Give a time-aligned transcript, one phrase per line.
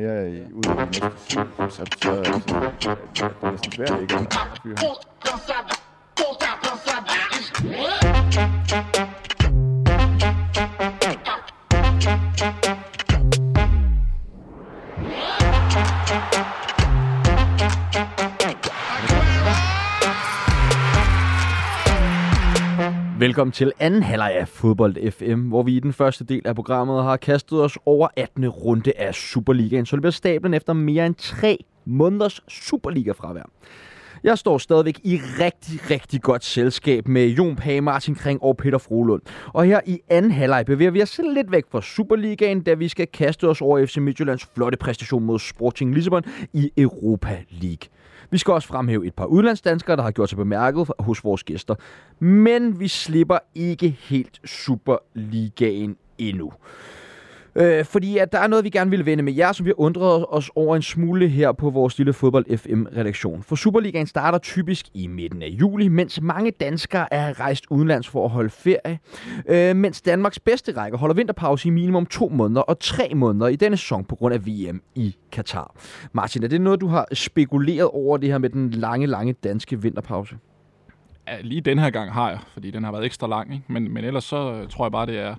[0.00, 1.84] mere i, ud i næste så, så, så,
[2.80, 4.86] så så det er næsten svært ikke at fyre ham.
[23.40, 27.02] Velkommen til anden halvleg af Fodbold FM, hvor vi i den første del af programmet
[27.02, 28.48] har kastet os over 18.
[28.48, 33.50] runde af Superligaen, så det bliver stablen efter mere end tre måneders Superliga-fravær.
[34.24, 38.78] Jeg står stadigvæk i rigtig, rigtig godt selskab med Jon Page, Martin Kring og Peter
[38.78, 39.22] Frohlund.
[39.46, 43.06] Og her i anden halvleg bevæger vi os lidt væk fra Superligaen, da vi skal
[43.06, 46.22] kaste os over FC Midtjyllands flotte præstation mod Sporting Lissabon
[46.52, 47.88] i Europa League.
[48.30, 51.74] Vi skal også fremhæve et par udlandsdanskere, der har gjort sig bemærket hos vores gæster.
[52.18, 56.52] Men vi slipper ikke helt Superligaen endnu.
[57.54, 59.80] Øh, fordi at der er noget, vi gerne vil vende med jer, som vi har
[59.80, 63.42] undret os over en smule her på vores lille fodbold FM-redaktion.
[63.42, 68.24] For Superligaen starter typisk i midten af juli, mens mange danskere er rejst udenlands for
[68.24, 68.98] at holde ferie.
[69.48, 73.56] Øh, mens Danmarks bedste række holder vinterpause i minimum to måneder og tre måneder i
[73.56, 75.74] denne sæson på grund af VM i Katar.
[76.12, 79.82] Martin, er det noget, du har spekuleret over det her med den lange, lange danske
[79.82, 80.36] vinterpause?
[81.28, 83.52] Ja, lige den her gang har jeg, fordi den har været ekstra lang.
[83.52, 83.64] Ikke?
[83.68, 85.34] Men, men ellers så øh, tror jeg bare, det er,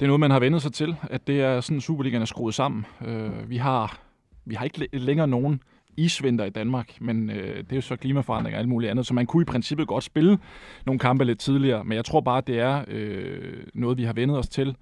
[0.00, 2.54] det er noget, man har vendet sig til, at det er sådan, Superligaen er skruet
[2.54, 2.86] sammen.
[3.06, 3.98] Øh, vi, har,
[4.44, 5.62] vi har ikke længere nogen
[5.96, 9.14] isvinter i Danmark, men øh, det er jo så klimaforandring og alt muligt andet, så
[9.14, 10.38] man kunne i princippet godt spille
[10.86, 14.38] nogle kampe lidt tidligere, men jeg tror bare, det er øh, noget, vi har vendet
[14.38, 14.76] os til,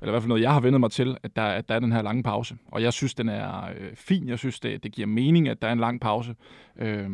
[0.00, 1.78] eller i hvert fald noget, jeg har vendet mig til, at der, at der er
[1.78, 2.56] den her lange pause.
[2.68, 4.28] Og jeg synes, den er øh, fin.
[4.28, 6.34] Jeg synes, det, det giver mening, at der er en lang pause.
[6.78, 7.10] Øh,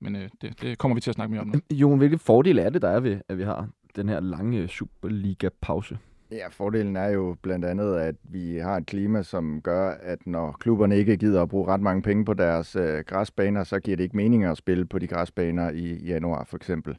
[0.00, 1.60] men øh, det, det kommer vi til at snakke mere om nu.
[1.76, 5.98] Jon, hvilke fordele er det, der er ved, at vi har den her lange Superliga-pause?
[6.34, 10.56] Ja, fordelen er jo blandt andet, at vi har et klima, som gør, at når
[10.60, 14.04] klubberne ikke gider at bruge ret mange penge på deres øh, græsbaner, så giver det
[14.04, 16.96] ikke mening at spille på de græsbaner i januar for eksempel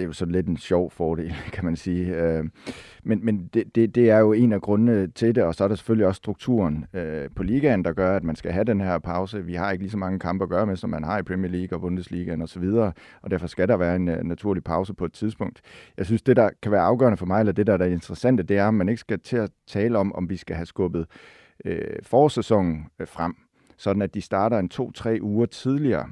[0.00, 2.16] det er jo sådan lidt en sjov fordel, kan man sige.
[2.16, 2.44] Øh,
[3.02, 5.68] men men det, det, det er jo en af grundene til det, og så er
[5.68, 8.98] der selvfølgelig også strukturen øh, på ligaen, der gør, at man skal have den her
[8.98, 9.44] pause.
[9.44, 11.50] Vi har ikke lige så mange kampe at gøre med, som man har i Premier
[11.50, 15.04] League og Bundesligaen osv., og, og derfor skal der være en uh, naturlig pause på
[15.04, 15.60] et tidspunkt.
[15.98, 18.48] Jeg synes, det der kan være afgørende for mig, eller det der, der er interessant,
[18.48, 21.06] det er, at man ikke skal til at tale om, om vi skal have skubbet
[21.64, 23.34] øh, forsæsonen øh, frem,
[23.76, 26.08] sådan at de starter en to-tre uger tidligere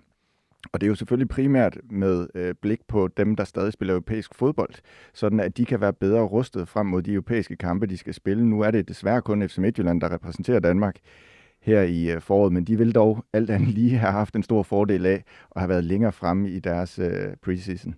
[0.73, 4.35] og det er jo selvfølgelig primært med øh, blik på dem, der stadig spiller europæisk
[4.35, 4.75] fodbold,
[5.15, 8.47] sådan at de kan være bedre rustet frem mod de europæiske kampe, de skal spille.
[8.47, 10.97] Nu er det desværre kun FC Midtjylland, der repræsenterer Danmark
[11.61, 14.63] her i øh, foråret, men de vil dog alt andet lige have haft en stor
[14.63, 15.25] fordel af
[15.57, 17.95] at have været længere fremme i deres øh, preseason.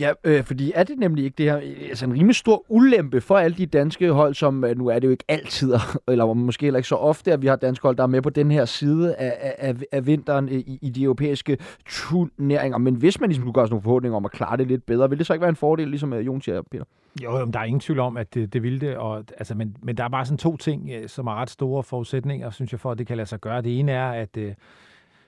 [0.00, 3.20] Ja, øh, fordi er det nemlig ikke det her, øh, altså en rimelig stor ulempe
[3.20, 5.74] for alle de danske hold, som øh, nu er det jo ikke altid,
[6.08, 8.30] eller måske heller ikke så ofte, at vi har danske hold, der er med på
[8.30, 11.58] den her side af, af, af vinteren øh, i, i de europæiske
[11.88, 12.78] turneringer.
[12.78, 15.08] Men hvis man ligesom kunne gøre sådan nogle forhåbninger om at klare det lidt bedre,
[15.08, 16.84] ville det så ikke være en fordel, ligesom Jon siger, Peter?
[17.22, 18.96] Jo, der er ingen tvivl om, at det, det ville det.
[18.96, 22.50] Og, altså, men, men der er bare sådan to ting, som er ret store forudsætninger,
[22.50, 23.62] synes jeg, for at det kan lade sig gøre.
[23.62, 24.52] Det ene er, at øh,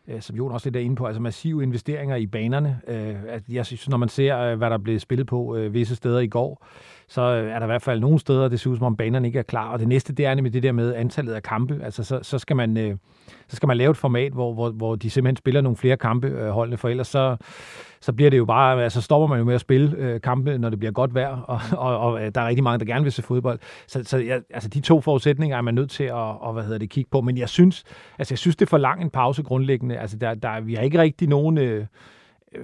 [0.09, 2.81] Øh, som Jon også lidt er inde på, altså massive investeringer i banerne.
[2.89, 5.97] Øh, at jeg synes, når man ser, øh, hvad der blev spillet på øh, visse
[5.97, 6.67] steder i går,
[7.09, 9.27] så øh, er der i hvert fald nogle steder, det ser ud som om banerne
[9.27, 9.73] ikke er klar.
[9.73, 11.81] Og det næste, det er nemlig det der med antallet af kampe.
[11.83, 12.77] Altså, så, så skal man...
[12.77, 12.97] Øh,
[13.49, 16.27] så skal man lave et format, hvor, hvor, hvor de simpelthen spiller nogle flere kampe,
[16.27, 17.37] øh, holdene, for ellers så,
[18.01, 20.59] så bliver det jo bare, øh, altså stopper man jo med at spille øh, kampe,
[20.59, 23.03] når det bliver godt vejr, og, og, og øh, der er rigtig mange, der gerne
[23.03, 23.59] vil se fodbold.
[23.87, 26.79] Så, så jeg, altså de to forudsætninger er man nødt til at og, hvad hedder
[26.79, 27.85] det, kigge på, men jeg synes,
[28.19, 29.99] altså jeg synes, det er for lang en pause grundlæggende.
[29.99, 31.87] Altså der, der, vi har ikke rigtig nogen øh,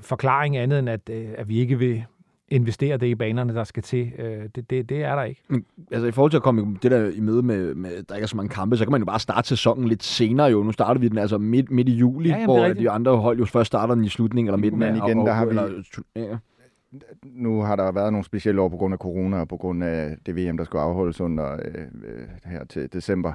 [0.01, 2.05] forklaring andet end, at, øh, at vi ikke vil,
[2.49, 4.13] investere det i banerne, der skal til.
[4.19, 5.43] Øh, det, det, det er der ikke.
[5.49, 8.25] Men, altså i forhold til at komme det der i møde med, med, der ikke
[8.25, 10.63] er så mange kampe, så kan man jo bare starte sæsonen lidt senere jo.
[10.63, 13.39] Nu starter vi den altså midt, midt i juli, ja, jamen, hvor de andre hold
[13.39, 15.51] jo først starter den i slutningen eller midten Men igen, af, der har vi...
[15.51, 15.83] Eller,
[16.17, 16.37] ja.
[17.23, 20.17] Nu har der været nogle specielle år på grund af corona og på grund af
[20.27, 23.33] det VM, der skulle afholdes under øh, øh her til december.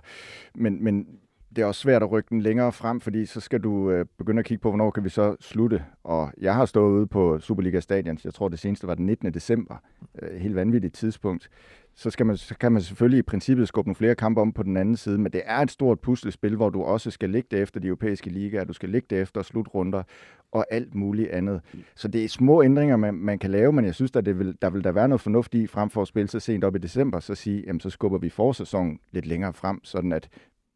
[0.55, 1.07] Men, men
[1.55, 4.39] det er også svært at rykke den længere frem, fordi så skal du øh, begynde
[4.39, 5.83] at kigge på, hvornår kan vi så slutte.
[6.03, 9.33] Og jeg har stået ude på Superliga Stadion, jeg tror det seneste var den 19.
[9.33, 9.75] december,
[10.21, 11.49] øh, helt vanvittigt tidspunkt.
[11.95, 14.63] Så, skal man, så kan man selvfølgelig i princippet skubbe nogle flere kampe om på
[14.63, 17.61] den anden side, men det er et stort puslespil, hvor du også skal ligge det
[17.61, 20.03] efter de europæiske ligaer, du skal ligge det efter slutrunder
[20.51, 21.61] og alt muligt andet.
[21.95, 24.57] Så det er små ændringer, man, man kan lave, men jeg synes, at det vil,
[24.61, 26.79] der vil der være noget fornuft i, frem for at spille så sent op i
[26.79, 30.29] december, så sige, jamen så skubber vi forsæsonen lidt længere frem, sådan at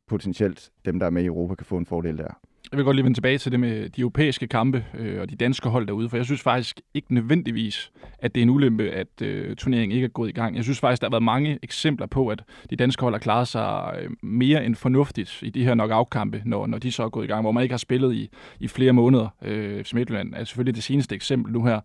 [0.08, 2.40] potentielt dem, der er med i Europa, kan få en fordel der.
[2.72, 5.36] Jeg vil godt lige vende tilbage til det med de europæiske kampe øh, og de
[5.36, 9.22] danske hold derude, for jeg synes faktisk ikke nødvendigvis, at det er en ulempe, at
[9.22, 10.56] øh, turneringen ikke er gået i gang.
[10.56, 13.48] Jeg synes faktisk, der har været mange eksempler på, at de danske hold har klaret
[13.48, 17.24] sig øh, mere end fornuftigt i de her knockout-kampe, når, når de så er gået
[17.24, 18.30] i gang, hvor man ikke har spillet i,
[18.60, 19.28] i flere måneder.
[19.42, 21.80] Øh, FC Midtjylland er selvfølgelig det seneste eksempel nu her.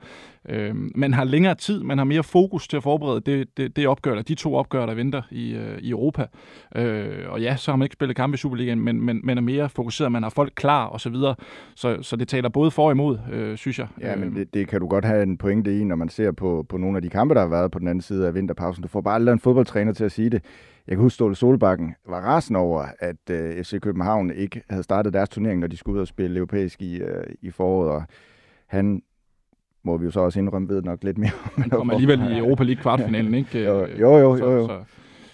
[0.49, 3.89] Øh, man har længere tid, man har mere fokus til at forberede det, det, det
[3.89, 6.27] opgør, der, de to opgør, der venter i, øh, i Europa.
[6.77, 9.43] Øh, og ja, så har man ikke spillet kampe i Superligaen, men, men, men er
[9.43, 11.35] mere fokuseret, man har folk klar og så videre.
[11.75, 13.87] Så, så det taler både for og imod, øh, synes jeg.
[14.01, 16.67] Ja, men det, det kan du godt have en pointe i, når man ser på,
[16.69, 18.83] på nogle af de kampe, der har været på den anden side af vinterpausen.
[18.83, 20.45] Du får bare aldrig en fodboldtræner til at sige det.
[20.87, 25.13] Jeg kan huske, Ståle Solbakken var rasen over, at øh, FC København ikke havde startet
[25.13, 27.91] deres turnering, når de skulle ud og spille europæisk i, øh, i foråret.
[27.91, 28.03] Og
[28.67, 29.03] han
[29.85, 31.63] må vi jo så også indrømme, ved nok lidt mere om.
[31.63, 33.65] Han kom alligevel i Europa League kvartfinalen, ikke?
[33.65, 34.37] Jo, jo, jo.
[34.37, 34.67] jo, jo.
[34.67, 34.85] Så, så.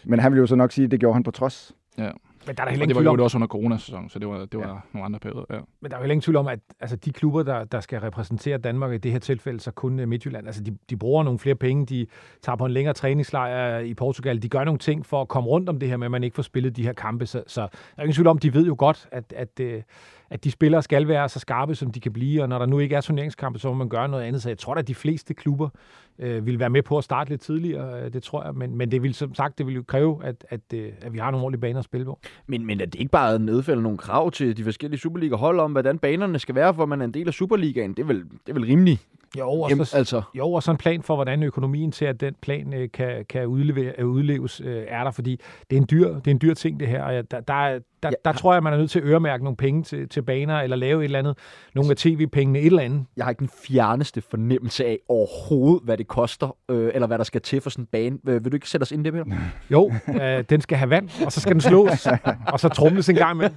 [0.04, 1.72] Men han ville jo så nok sige, at det gjorde han på trods.
[1.98, 2.10] Ja.
[2.46, 4.18] Men der er der Og heller det ingen var jo om, også under coronasæsonen, så
[4.18, 4.74] det var, det var ja.
[4.92, 5.44] nogle andre perioder.
[5.50, 5.58] Ja.
[5.80, 8.00] men der er jo heller ingen tvivl om, at altså, de klubber, der, der skal
[8.00, 11.38] repræsentere Danmark i det her tilfælde, så kun uh, Midtjylland, altså de, de bruger nogle
[11.38, 12.06] flere penge, de
[12.42, 15.68] tager på en længere træningslejr i Portugal, de gør nogle ting for at komme rundt
[15.68, 17.68] om det her med, at man ikke får spillet de her kampe, så, så der
[17.96, 19.84] er ingen tvivl om, de ved jo godt, at, at, at,
[20.34, 22.78] at de spillere skal være så skarpe, som de kan blive, og når der nu
[22.78, 25.34] ikke er turneringskampe, så må man gøre noget andet, så jeg tror at de fleste
[25.34, 25.68] klubber
[26.18, 28.90] øh, vil være med på at starte lidt tidligere, øh, det tror jeg, men, men
[28.90, 31.44] det vil som sagt, det vil jo kræve, at, at, øh, at vi har nogle
[31.44, 32.20] ordentlige baner at spille på.
[32.46, 35.72] Men, men er det ikke bare at nedfælde nogle krav til de forskellige Superliga-hold om,
[35.72, 37.90] hvordan banerne skal være, for man er en del af Superligaen?
[37.90, 39.06] Det er vel, det er vel rimeligt?
[39.38, 40.22] Jo, og, Jamen, så, altså.
[40.34, 43.46] jo, og så en plan for, hvordan økonomien til, at den plan øh, kan, kan
[43.46, 45.40] udlevere, øh, udleves, øh, er der, fordi
[45.70, 47.02] det er en dyr, det er en dyr ting, det her.
[47.02, 48.30] Og jeg, der, der, er- der, Ja.
[48.30, 50.76] der tror jeg, man er nødt til at øremærke nogle penge til, til baner, eller
[50.76, 51.38] lave et eller andet,
[51.74, 53.04] nogle af tv-pengene, et eller andet.
[53.16, 57.24] Jeg har ikke den fjerneste fornemmelse af overhovedet, hvad det koster, øh, eller hvad der
[57.24, 58.18] skal til for sådan en bane.
[58.28, 59.36] Øh, vil du ikke sætte os ind i det, Peter?
[59.70, 59.92] Jo,
[60.22, 62.06] øh, den skal have vand, og så skal den slås,
[62.52, 63.50] og så trumles en gang med.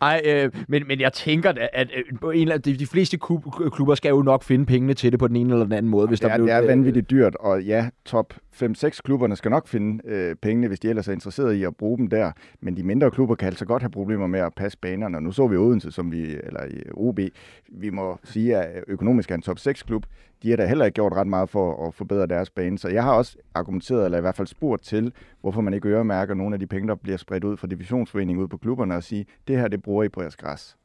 [0.00, 3.44] Ej, øh, men, men jeg tænker, at, at øh, en anden, de, de fleste klub,
[3.72, 6.08] klubber skal jo nok finde pengene til det på den ene eller den anden måde.
[6.08, 9.50] Hvis Det der er, blev, det er vanvittigt dyrt, og ja, top 5-6 klubberne skal
[9.50, 12.32] nok finde øh, pengene, hvis de ellers er interesseret i at bruge dem der.
[12.60, 15.20] Men de mindre klubber kan altså godt have problemer med at passe banerne.
[15.20, 17.20] Nu så vi Odense, som vi, eller i OB,
[17.68, 20.06] vi må sige, at økonomisk er en top 6 klub.
[20.42, 22.78] De har da heller ikke gjort ret meget for at forbedre deres bane.
[22.78, 26.34] Så jeg har også argumenteret, eller i hvert fald spurgt til, hvorfor man ikke øremærker
[26.34, 29.26] nogle af de penge, der bliver spredt ud fra divisionsforeningen ud på klubberne, og sige,
[29.48, 30.76] det her, det bruger I på jeres græs.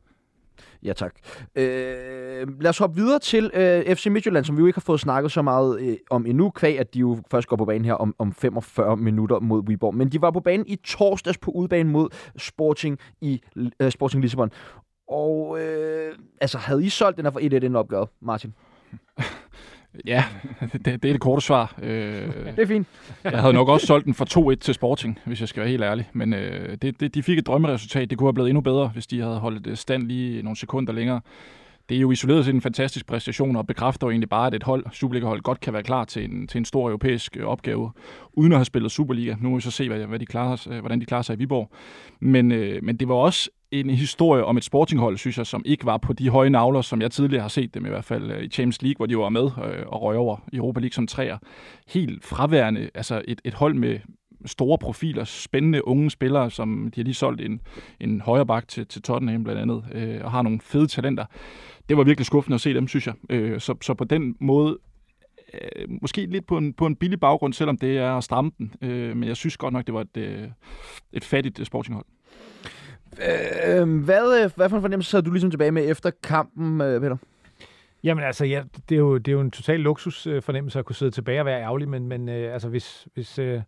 [0.84, 1.16] Ja, tak.
[1.56, 5.00] Øh, lad os hoppe videre til øh, FC Midtjylland, som vi jo ikke har fået
[5.00, 7.94] snakket så meget øh, om endnu, kvæg at de jo først går på banen her
[7.94, 9.96] om, om 45 minutter mod Viborg.
[9.96, 13.42] Men de var på banen i torsdags på udbanen mod Sporting i
[13.82, 14.52] øh, Sporting Lissabon.
[15.08, 18.54] Og øh, altså, havde I solgt den her for 1-1 inden opgøret, Martin?
[20.06, 20.24] Ja,
[20.74, 21.76] det, det er det korte svar.
[21.82, 21.90] Øh,
[22.56, 22.88] Det er fint.
[23.24, 25.84] jeg havde nok også solgt den for 2-1 til Sporting, hvis jeg skal være helt
[25.84, 26.10] ærlig.
[26.14, 28.10] Men øh, det, det, de fik et drømmeresultat.
[28.10, 31.22] Det kunne have blevet endnu bedre, hvis de havde holdt stand lige nogle sekunder længere.
[31.90, 34.64] Det er jo isoleret set en fantastisk præstation, og bekræfter jo egentlig bare, at et
[34.64, 37.92] hold, Superliga-hold, godt kan være klar til en, til en stor europæisk øh, opgave,
[38.34, 39.36] uden at have spillet Superliga.
[39.42, 41.38] Nu må vi så se, hvad, hvad de klarer, øh, hvordan de klarer sig i
[41.38, 41.72] Viborg.
[42.20, 45.86] Men, øh, men det var også en historie om et sportinghold, synes jeg, som ikke
[45.86, 48.44] var på de høje navler, som jeg tidligere har set dem i hvert fald øh,
[48.44, 51.08] i Champions League, hvor de var med øh, og røg over i Europa League som
[51.08, 51.38] træer.
[51.88, 54.00] Helt fraværende, altså et, et hold med
[54.46, 57.62] store profiler, spændende unge spillere, som de har lige solgt en,
[58.00, 61.26] en højre bak til, til Tottenham blandt andet, øh, og har nogle fede talenter.
[61.90, 63.16] Det var virkelig skuffende at se dem, synes jeg.
[63.30, 64.78] Øh, så, så på den måde,
[65.54, 68.74] øh, måske lidt på en, på en billig baggrund, selvom det er at stramme den,
[68.82, 70.48] øh, men jeg synes godt nok, det var et, øh,
[71.14, 72.06] et fattigt øh, sportinghold.
[73.18, 77.02] Øh, hvad, øh, hvad for en fornemmelse havde du ligesom tilbage med efter kampen, øh,
[77.02, 77.18] Peter?
[78.04, 81.12] Jamen altså, ja, det, er jo, det er jo en total luksusfornemmelse at kunne sidde
[81.12, 83.62] tilbage og være ærgerlig, men, men øh, altså, hvis, hvis øh,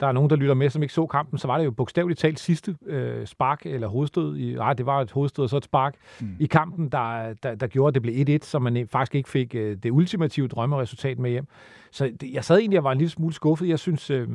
[0.00, 2.20] der er nogen, der lytter med, som ikke så kampen, så var det jo bogstaveligt
[2.20, 4.36] talt sidste øh, spark eller hovedstød.
[4.36, 6.36] I, nej, det var et hovedstød og så et spark mm.
[6.40, 9.54] i kampen, der, der, der gjorde, at det blev 1-1, så man faktisk ikke fik
[9.54, 11.46] øh, det ultimative drømmeresultat med hjem.
[11.90, 13.68] Så det, jeg sad egentlig og var en lille smule skuffet.
[13.68, 14.28] Jeg synes, øh,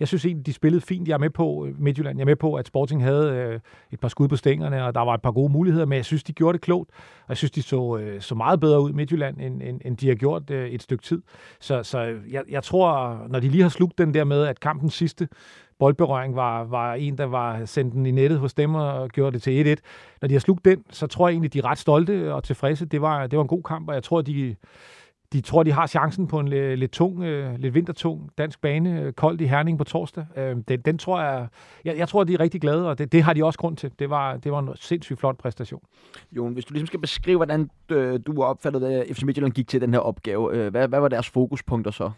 [0.00, 1.08] jeg synes egentlig, de spillede fint.
[1.08, 3.60] Jeg er med på, øh, Midtjylland, jeg er med på, at Sporting havde øh,
[3.92, 6.24] et par skud på stængerne, og der var et par gode muligheder, men jeg synes,
[6.24, 6.90] de gjorde det klogt.
[7.22, 10.08] Og jeg synes, de så, øh, så meget bedre ud, Midtjylland, end, end, end de
[10.08, 11.22] har gjort øh, et stykke tid.
[11.60, 14.94] Så, så jeg, jeg tror, når de lige har slugt den der med, at kampens
[14.94, 15.28] sidste
[15.78, 19.42] boldberøring var, var en, der var sendt den i nettet hos dem og gjorde det
[19.42, 19.80] til 1-1.
[20.20, 22.84] Når de har slugt den, så tror jeg egentlig, de er ret stolte og tilfredse.
[22.84, 24.56] Det var, det var en god kamp, og jeg tror, de,
[25.32, 29.00] de tror, de har chancen på en lidt, lidt tung, øh, lidt vintertung dansk bane,
[29.00, 30.26] øh, koldt i Herning på torsdag.
[30.36, 31.46] Øh, den, den tror jeg,
[31.84, 33.92] jeg, jeg tror, de er rigtig glade, og det, det har de også grund til.
[33.98, 35.82] Det var, det var en sindssygt flot præstation.
[36.32, 39.80] Jon, hvis du ligesom skal beskrive, hvordan øh, du opfattede, at FC Midtjylland gik til
[39.80, 42.10] den her opgave, øh, hvad, hvad var deres fokuspunkter så?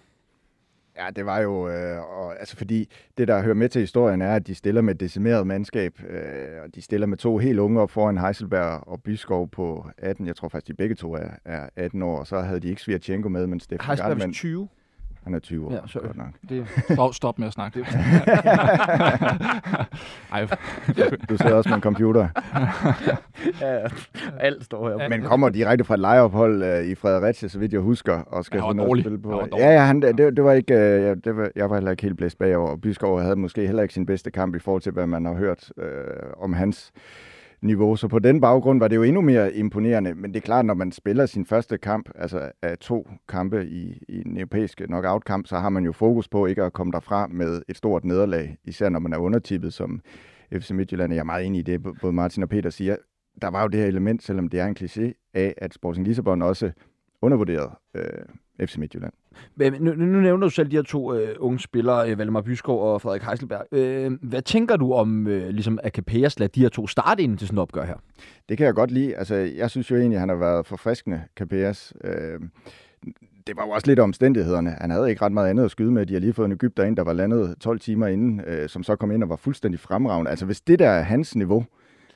[0.99, 4.35] Ja, det var jo, øh, og, altså fordi det, der hører med til historien, er,
[4.35, 7.81] at de stiller med et decimeret mandskab, øh, og de stiller med to helt unge
[7.81, 10.27] op foran Heiselberg og Byskov på 18.
[10.27, 12.83] Jeg tror faktisk, de begge to er, er 18 år, og så havde de ikke
[12.83, 14.69] Svirchenko med, men Steffen Heiselberg er Gartmann, vist 20.
[15.25, 15.73] han er 20 år.
[15.73, 16.27] Ja, så- godt nok.
[16.49, 17.81] Det, Stop, stop med at snakke.
[20.33, 20.47] Ej,
[21.29, 22.29] Du sidder også med en computer.
[23.61, 23.79] ja,
[24.41, 25.09] alt står her.
[25.09, 28.61] Men kommer direkte fra et lejeophold øh, i Fredericia, så vidt jeg husker, og skal
[28.61, 29.31] Han var sådan noget spille på.
[29.31, 29.63] Han var dårlig.
[29.65, 32.17] Ja, ja, han, det, det var ikke, øh, det var, jeg var heller ikke helt
[32.17, 32.71] blæst bagover.
[32.71, 35.35] og Byskov havde måske heller ikke sin bedste kamp i forhold til, hvad man har
[35.35, 35.85] hørt øh,
[36.43, 36.93] om hans
[37.63, 37.97] niveau.
[37.97, 40.15] Så på den baggrund var det jo endnu mere imponerende.
[40.15, 44.03] Men det er klart, når man spiller sin første kamp, altså af to kampe i,
[44.09, 47.63] i en europæisk knockout-kamp, så har man jo fokus på ikke at komme derfra med
[47.69, 50.01] et stort nederlag, især når man er undertippet, som
[50.53, 51.13] FC Midtjylland.
[51.13, 52.97] Jeg er meget enig i det, både Martin og Peter siger.
[53.43, 56.43] Der var jo det her element, selvom det er en kliché, af at Sporting Lissabon
[56.43, 56.73] også
[57.23, 59.13] undervurderede øh, FC Midtjylland.
[59.57, 62.93] Men nu, nu nævner du selv de her to øh, unge spillere, øh, Valdemar Byskov
[62.93, 63.67] og Frederik Heiselberg.
[63.73, 67.39] Øh, hvad tænker du om, øh, ligesom, at Capellas lader de her to starte ind
[67.39, 67.97] til sådan et opgør her?
[68.49, 69.17] Det kan jeg godt lide.
[69.17, 71.93] Altså, jeg synes jo egentlig, at han har været forfriskende, Capellas.
[72.05, 72.41] Øh,
[73.47, 74.71] det var jo også lidt omstændighederne.
[74.81, 76.07] Han havde ikke ret meget andet at skyde med.
[76.07, 78.83] De har lige fået en Ægypter ind, der var landet 12 timer inden, øh, som
[78.83, 80.31] så kom ind og var fuldstændig fremragende.
[80.31, 81.65] Altså, hvis det der er hans niveau,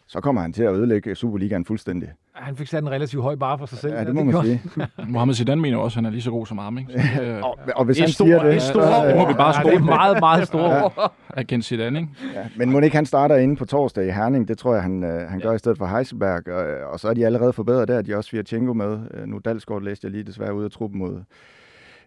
[0.09, 2.09] så kommer han til at ødelægge Superligaen fuldstændig.
[2.35, 3.95] Han fik sat en relativt høj bare for sig selv.
[3.95, 4.63] Ja, det må man sige.
[5.09, 6.79] Mohamed Zidane mener også, at han er lige så god som ham.
[6.79, 6.93] Ikke?
[6.93, 8.83] Så det, er- Og, og hvis Det er han store- siger det, det er store
[8.95, 11.13] så, Det må vi bare Ja, det er meget, meget store ord.
[11.37, 12.11] Agent Zidane, ikke?
[12.35, 14.49] Ja, men må ikke han starter inde på torsdag i Herning?
[14.49, 16.49] Det tror jeg, han, øh, han gør i stedet for Heiselberg.
[16.49, 18.03] Og, og så er de allerede forbedret der.
[18.03, 18.99] De har også Svirchenko med.
[19.15, 21.21] Øh, nu Dalsgaard læste jeg lige desværre ud af truppen mod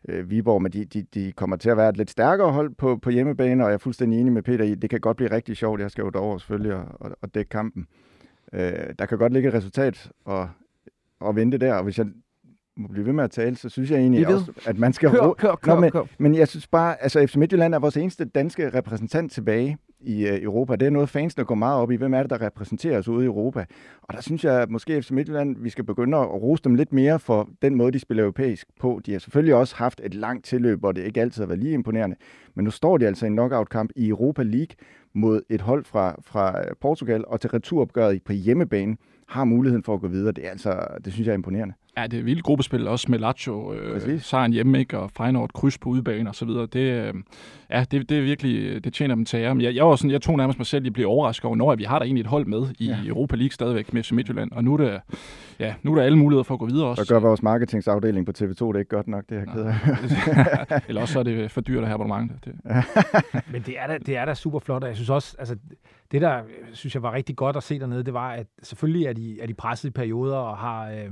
[0.08, 2.98] øh, Viborg, men de, de, de kommer til at være et lidt stærkere hold på,
[2.98, 5.58] på hjemmebane, og jeg er fuldstændig enig med Peter i, det kan godt blive rigtig
[5.58, 5.82] sjovt.
[5.82, 7.88] Jeg skal jo derover selvfølgelig og, og, og dække kampen.
[8.54, 10.50] Øh, der kan godt ligge et resultat og,
[11.20, 12.08] og vente der, og hvis jeg
[12.78, 15.10] må blive ved med at tale, så synes jeg egentlig også, at man skal...
[15.10, 16.04] Kør, kør, kør, Nå, men, kør.
[16.18, 20.44] men jeg synes bare, altså FC Midtjylland er vores eneste danske repræsentant tilbage i øh,
[20.44, 20.76] Europa.
[20.76, 21.96] Det er noget, fansene går meget op i.
[21.96, 23.66] Hvem er det, der repræsenterer os ude i Europa?
[24.02, 26.94] Og der synes jeg, at måske FC Midtjylland, vi skal begynde at rose dem lidt
[26.94, 29.02] mere for den måde, de spiller europæisk på.
[29.06, 31.74] De har selvfølgelig også haft et langt tilløb, hvor det ikke altid har været lige
[31.74, 32.16] imponerende.
[32.56, 34.76] Men nu står de altså i en knockout-kamp i Europa League
[35.14, 39.94] mod et hold fra, fra øh, Portugal, og til returopgøret på hjemmebane har muligheden for
[39.94, 40.32] at gå videre.
[40.32, 41.74] Det, er altså, det synes jeg er imponerende.
[41.98, 45.00] Ja, det er vildt gruppespil, også med Lazio, øh, sejren hjemme, ikke?
[45.00, 46.66] og Feyenoord kryds på udebane og så videre.
[46.66, 47.14] Det, øh,
[47.70, 49.56] ja, det, det er virkelig, det tjener dem til ære.
[49.56, 51.76] Men jeg, jeg, var sådan, jeg tog nærmest mig selv, at blive overrasket over, når
[51.76, 52.98] vi har der egentlig et hold med i Ja.
[53.06, 55.02] Europa League stadigvæk med FC Midtjylland, og nu er, det,
[55.60, 57.04] ja, nu er der alle muligheder for at gå videre også.
[57.04, 59.64] Så gør vores marketingsafdeling på TV2 det er ikke godt nok, det er jeg ked
[60.72, 60.82] af.
[60.88, 62.32] Eller også så er det for dyrt at have abonnement.
[62.46, 62.54] Det,
[63.54, 65.56] Men det er da, det er da super flot, og jeg synes også, altså,
[66.12, 66.42] det der
[66.74, 69.48] synes jeg var rigtig godt at se dernede, det var, at selvfølgelig er de, er
[69.48, 71.12] de presset i perioder og har, øh,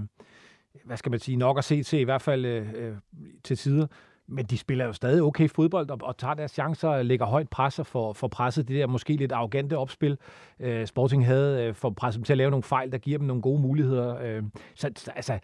[0.86, 2.96] hvad skal man sige, nok at se til, i hvert fald øh, øh
[3.44, 3.88] til tider.
[4.30, 7.80] Men de spiller jo stadig okay fodbold og, og tager deres chancer, lægger højt pres
[7.80, 10.18] og får, får presset det der måske lidt arrogante opspil.
[10.60, 13.28] Øh, Sporting havde øh, for presset dem til at lave nogle fejl, der giver dem
[13.28, 14.18] nogle gode muligheder.
[14.22, 14.44] Øh,
[14.76, 15.40] så altså,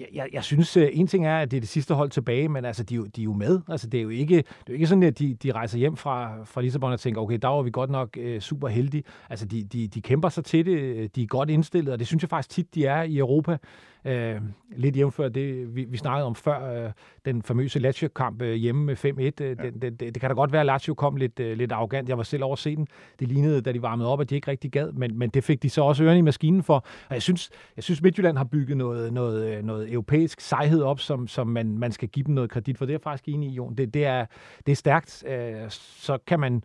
[0.00, 2.48] jeg, jeg, jeg synes, øh, en ting er, at det er det sidste hold tilbage,
[2.48, 3.60] men altså, de, de er jo med.
[3.68, 5.96] Altså, det er jo ikke, det er jo ikke sådan, at de, de rejser hjem
[5.96, 9.04] fra, fra Lissabon og tænker, okay, der var vi godt nok øh, super heldige.
[9.30, 12.06] Altså, de, de, de kæmper sig til det, øh, de er godt indstillet, og det
[12.06, 13.58] synes jeg faktisk tit, de er i Europa.
[14.04, 14.40] Øh,
[14.76, 16.90] lidt jævnfør det, vi, vi snakkede om før, øh,
[17.24, 19.08] den famøse Lazio-kamp øh, hjemme med 5-1.
[19.10, 19.54] Øh, ja.
[19.54, 22.08] den, den, det, det kan da godt være, at Lazio kom lidt, øh, lidt arrogant.
[22.08, 22.86] Jeg var selv over den.
[23.20, 25.62] Det lignede, da de varmede op, at de ikke rigtig gad, men, men det fik
[25.62, 26.74] de så også ørerne i maskinen for.
[27.08, 31.00] Og jeg synes, jeg synes Midtjylland har bygget noget, noget, øh, noget europæisk sejhed op,
[31.00, 32.84] som, som man, man skal give dem noget kredit for.
[32.84, 33.74] Det er jeg faktisk enig i, Jon.
[33.74, 34.26] Det, det, er,
[34.66, 35.24] det er stærkt.
[35.26, 36.62] Øh, så kan man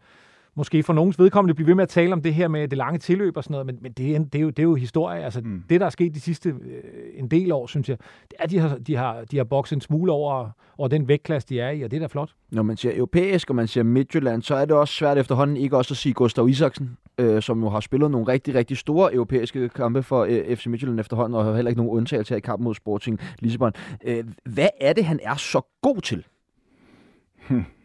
[0.57, 2.99] måske for nogens vedkommende blive ved med at tale om det her med det lange
[2.99, 5.23] tilløb og sådan noget, men, men det, er, det, er jo, det er jo historie.
[5.23, 5.63] Altså, mm.
[5.69, 6.83] Det, der er sket de sidste øh,
[7.13, 7.97] en del år, synes jeg,
[8.31, 11.07] det er, at de har, de har, de har bokset en smule over, over den
[11.07, 12.33] vægtklasse, de er i, og det er da flot.
[12.51, 15.77] Når man siger europæisk, og man siger Midtjylland, så er det også svært efterhånden ikke
[15.77, 19.69] også at sige Gustav Isaksen, øh, som jo har spillet nogle rigtig, rigtig store europæiske
[19.69, 22.63] kampe for øh, FC Midtjylland efterhånden, og har heller ikke nogen undtagelse her i kampen
[22.63, 23.73] mod Sporting Lissabon.
[24.05, 26.25] Øh, hvad er det, han er så god til?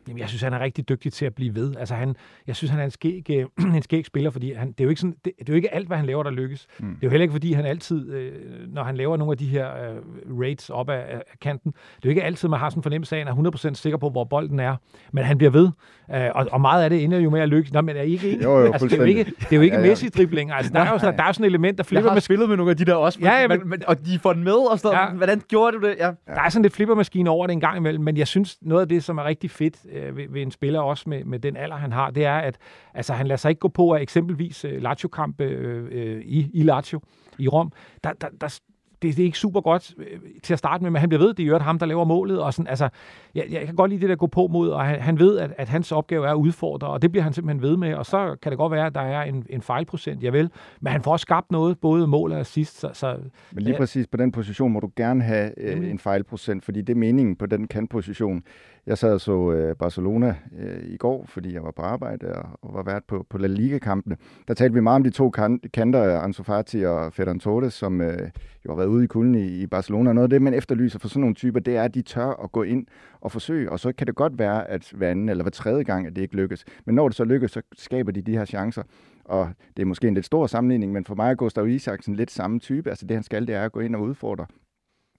[0.08, 1.76] Jamen, jeg synes, han er rigtig dygtig til at blive ved.
[1.76, 2.16] Altså, han,
[2.46, 4.90] jeg synes, han er en skæg, øh, en skæg spiller, fordi han, det, er jo
[4.90, 6.66] ikke sådan, det, det er jo ikke alt, hvad han laver, der lykkes.
[6.78, 6.86] Mm.
[6.86, 8.32] Det er jo heller ikke, fordi han altid, øh,
[8.68, 11.98] når han laver nogle af de her øh, rates op af, af kanten, det er
[12.04, 14.10] jo ikke altid, man har sådan en fornemmelse af, at han er 100% sikker på,
[14.10, 14.76] hvor bolden er.
[15.12, 15.68] Men han bliver ved,
[16.14, 17.72] øh, og, og meget af det ender jo med at lykkes.
[17.72, 18.42] Nå, men er I ikke?
[18.42, 19.88] Jo, jo, altså, det er jo ikke, det er jo ikke Ja, ja.
[19.88, 20.54] Messi-driblinger.
[20.54, 22.20] Altså, der, er jo sådan, der er sådan et element, der Jeg flipper har med
[22.22, 24.44] spillet med nogle af de der også, Ja, ja, men, men, og de får den
[24.44, 25.10] med og sådan ja.
[25.10, 25.94] Hvordan gjorde du det?
[25.98, 26.10] Ja.
[26.26, 28.88] der er sådan lidt flippermaskine over det en gang imellem, men jeg synes, noget af
[28.88, 31.76] det, som er rigtig fedt øh, ved, ved en spiller, også med, med den alder,
[31.76, 32.58] han har, det er, at
[32.94, 36.62] altså, han lader sig ikke gå på af eksempelvis øh, Lazio-kamp øh, øh, i, i
[36.62, 37.00] Lazio,
[37.38, 37.72] i Rom.
[38.04, 38.58] Der, der, der,
[39.02, 41.34] det, det er ikke super godt øh, til at starte med, men han bliver ved,
[41.34, 42.42] det er ham, der laver målet.
[42.42, 42.88] Og sådan, altså,
[43.34, 45.52] jeg, jeg kan godt lide det der gå på mod, og han, han ved, at,
[45.58, 47.94] at hans opgave er at udfordre, og det bliver han simpelthen ved med.
[47.94, 50.50] Og så kan det godt være, at der er en, en fejlprocent, jeg vil.
[50.80, 52.80] Men han får også skabt noget, både mål og assist.
[52.80, 53.16] Så, så,
[53.52, 53.78] men lige ja.
[53.78, 57.36] præcis på den position må du gerne have øh, en fejlprocent, fordi det er meningen
[57.36, 58.42] på den kantposition.
[58.86, 62.44] Jeg sad og så øh, Barcelona øh, i går, fordi jeg var på arbejde og,
[62.62, 64.16] og var vært på, på La Liga-kampene.
[64.48, 68.00] Der talte vi meget om de to kan- kanter, Ansu Fati og Ferran Torres, som
[68.00, 68.30] øh,
[68.66, 70.12] jo har været ude i kulden i, i Barcelona.
[70.12, 72.52] Noget af det, man efterlyser for sådan nogle typer, det er, at de tør at
[72.52, 72.86] gå ind
[73.20, 73.72] og forsøge.
[73.72, 76.22] Og så kan det godt være, at hver anden eller hver tredje gang, at det
[76.22, 76.64] ikke lykkes.
[76.86, 78.82] Men når det så lykkes, så skaber de de her chancer.
[79.24, 82.30] Og det er måske en lidt stor sammenligning, men for mig er Gustav Isaksen lidt
[82.30, 82.90] samme type.
[82.90, 84.46] Altså det, han skal, det er at gå ind og udfordre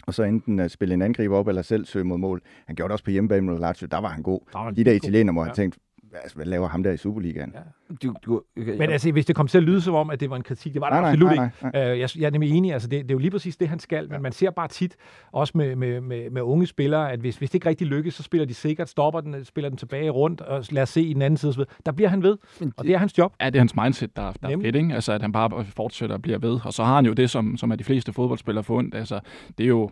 [0.07, 2.41] og så enten uh, spille en angriber op, eller selv søge mod mål.
[2.65, 4.39] Han gjorde det også på hjemmebane mod Lazio, der var han god.
[4.53, 5.45] Der var De der italiener, hvor ja.
[5.45, 5.79] han tænkte,
[6.21, 7.53] altså, hvad laver ham der i Superligaen?
[7.55, 7.59] Ja.
[8.03, 10.29] Du, du, okay, Men altså, hvis det kom til at lyde som om, at det
[10.29, 11.81] var en kritik, det var det nej, absolut nej, nej, nej.
[11.81, 11.93] ikke.
[11.93, 13.79] Uh, jeg, jeg er nemlig enig, altså det, det er jo lige præcis det, han
[13.79, 14.95] skal, men man ser bare tit,
[15.31, 18.23] også med, med, med, med unge spillere, at hvis, hvis det ikke rigtig lykkes, så
[18.23, 21.21] spiller de sikkert, stopper den, spiller den tilbage rundt, og lad os se i den
[21.21, 21.65] anden side.
[21.85, 22.37] Der bliver han ved,
[22.77, 23.33] og det er hans job.
[23.41, 24.93] Ja, det er hans mindset, der, der er fedt, ikke?
[24.93, 26.59] Altså, at han bare fortsætter og bliver ved.
[26.63, 28.95] Og så har han jo det, som, som er de fleste fodboldspillere fundet.
[28.95, 29.19] Altså,
[29.57, 29.89] det er jo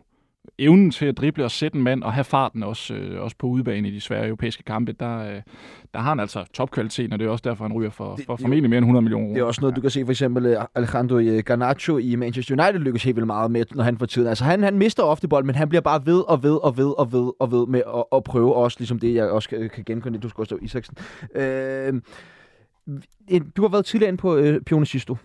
[0.59, 3.47] evnen til at drible og sætte en mand og have farten også, øh, også på
[3.47, 5.41] udebane i de svære europæiske kampe, der, øh,
[5.93, 8.35] der har han altså topkvalitet, og det er også derfor, han ryger for, det, for
[8.35, 10.65] formentlig mere end 100 millioner Det er også noget, du kan se for eksempel øh,
[10.75, 14.27] Alejandro øh, Garnacho i Manchester United lykkes helt vildt meget med, når han får tiden.
[14.27, 16.93] Altså han, han mister ofte bold, men han bliver bare ved og ved og ved
[16.97, 20.19] og ved og ved med at, at prøve også, ligesom det, jeg også kan, genkende,
[20.19, 20.97] du skal også Isaksen.
[21.35, 21.93] Øh,
[23.57, 25.17] du har været tidligere inde på øh, Pionicisto,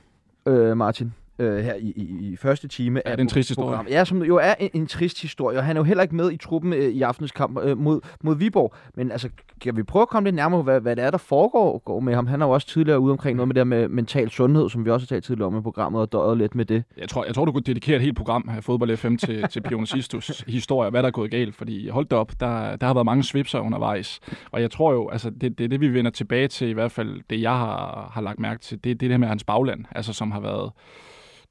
[0.49, 3.02] øh, Martin øh, her i, i, i første time.
[3.07, 3.78] Ja, det er en trist historie.
[3.88, 6.33] Ja, som jo er en, en trist historie, og han er jo heller ikke med
[6.33, 8.75] i truppen øh, i aftens kamp øh, mod, mod Viborg.
[8.95, 9.28] Men altså,
[9.61, 12.14] kan vi prøve at komme lidt nærmere hvad, hvad det er, der foregår går med
[12.14, 12.26] ham?
[12.26, 14.85] Han er jo også tidligere ude omkring noget med det der med mental sundhed, som
[14.85, 16.85] vi også har talt tidligere om i programmet, og døjet lidt med det.
[16.97, 19.61] Jeg tror, jeg tror du kunne dedikere et helt program af Fodbold FM til, til
[19.61, 22.95] Pion Sistus historie, hvad der er gået galt, fordi hold da op, der, der har
[22.95, 24.21] været mange svipser undervejs.
[24.50, 27.21] Og jeg tror jo, altså det, det, det vi vender tilbage til, i hvert fald
[27.31, 30.12] det jeg har, har lagt mærke til, det, det er det med hans bagland, altså
[30.12, 30.71] som har været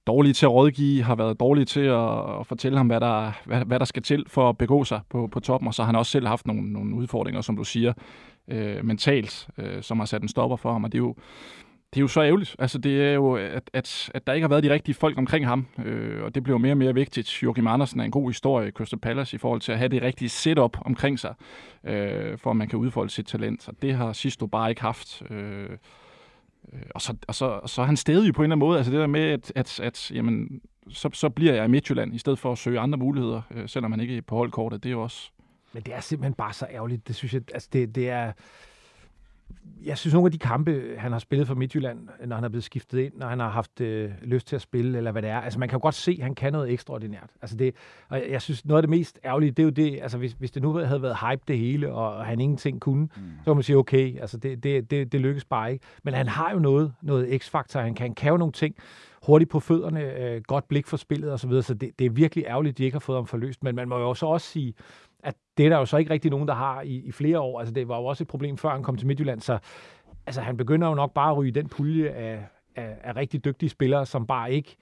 [0.07, 3.65] dårlige til at rådgive, har været dårlige til at, at fortælle ham, hvad der, hvad,
[3.65, 5.95] hvad der skal til for at begå sig på, på toppen, og så har han
[5.95, 7.93] også selv haft nogle, nogle udfordringer, som du siger,
[8.47, 11.15] øh, mentalt, øh, som har sat en stopper for ham, og det er jo,
[11.93, 12.55] det er jo så ærgerligt.
[12.59, 15.47] Altså, det er jo, at, at, at der ikke har været de rigtige folk omkring
[15.47, 17.43] ham, øh, og det bliver mere og mere vigtigt.
[17.43, 20.01] Joachim Andersen er en god historie i Crystal Palace i forhold til at have det
[20.01, 21.33] rigtige setup omkring sig,
[21.83, 25.23] øh, for at man kan udfolde sit talent, og det har Sisto bare ikke haft.
[25.29, 25.77] Øh, Øh,
[26.73, 28.77] Øh, og, så, og, så, og så er han stedig på en eller anden måde,
[28.77, 32.17] altså det der med, at, at, at jamen, så, så bliver jeg i Midtjylland, i
[32.17, 34.83] stedet for at søge andre muligheder, øh, selvom man ikke er på holdkortet.
[34.83, 35.29] Det er jo også...
[35.73, 37.07] Men det er simpelthen bare så ærgerligt.
[37.07, 38.31] Det synes jeg, altså det, det er
[39.85, 42.63] jeg synes, nogle af de kampe, han har spillet for Midtjylland, når han er blevet
[42.63, 45.39] skiftet ind, når han har haft øh, lyst til at spille, eller hvad det er,
[45.39, 47.29] altså man kan jo godt se, at han kan noget ekstraordinært.
[47.41, 47.75] Altså det,
[48.09, 50.51] og jeg synes, noget af det mest ærgerlige, det er jo det, altså hvis, hvis
[50.51, 53.09] det nu havde været hype det hele, og han ingenting kunne, mm.
[53.39, 55.85] så kan man sige, okay, altså det, det, det, det lykkes bare ikke.
[56.03, 58.75] Men han har jo noget, noget x-faktor, han kan, han kan jo nogle ting,
[59.25, 62.09] hurtigt på fødderne, øh, godt blik for spillet osv., så, videre, så det, det er
[62.09, 63.63] virkelig ærgerligt, at de ikke har fået ham forløst.
[63.63, 64.73] Men man må jo så også sige,
[65.25, 67.59] at det er der jo så ikke rigtig nogen, der har i, i flere år.
[67.59, 69.57] Altså det var jo også et problem, før han kom til Midtjylland, så
[70.25, 73.69] altså, han begynder jo nok bare at ryge den pulje af, af, af rigtig dygtige
[73.69, 74.75] spillere, som bare ikke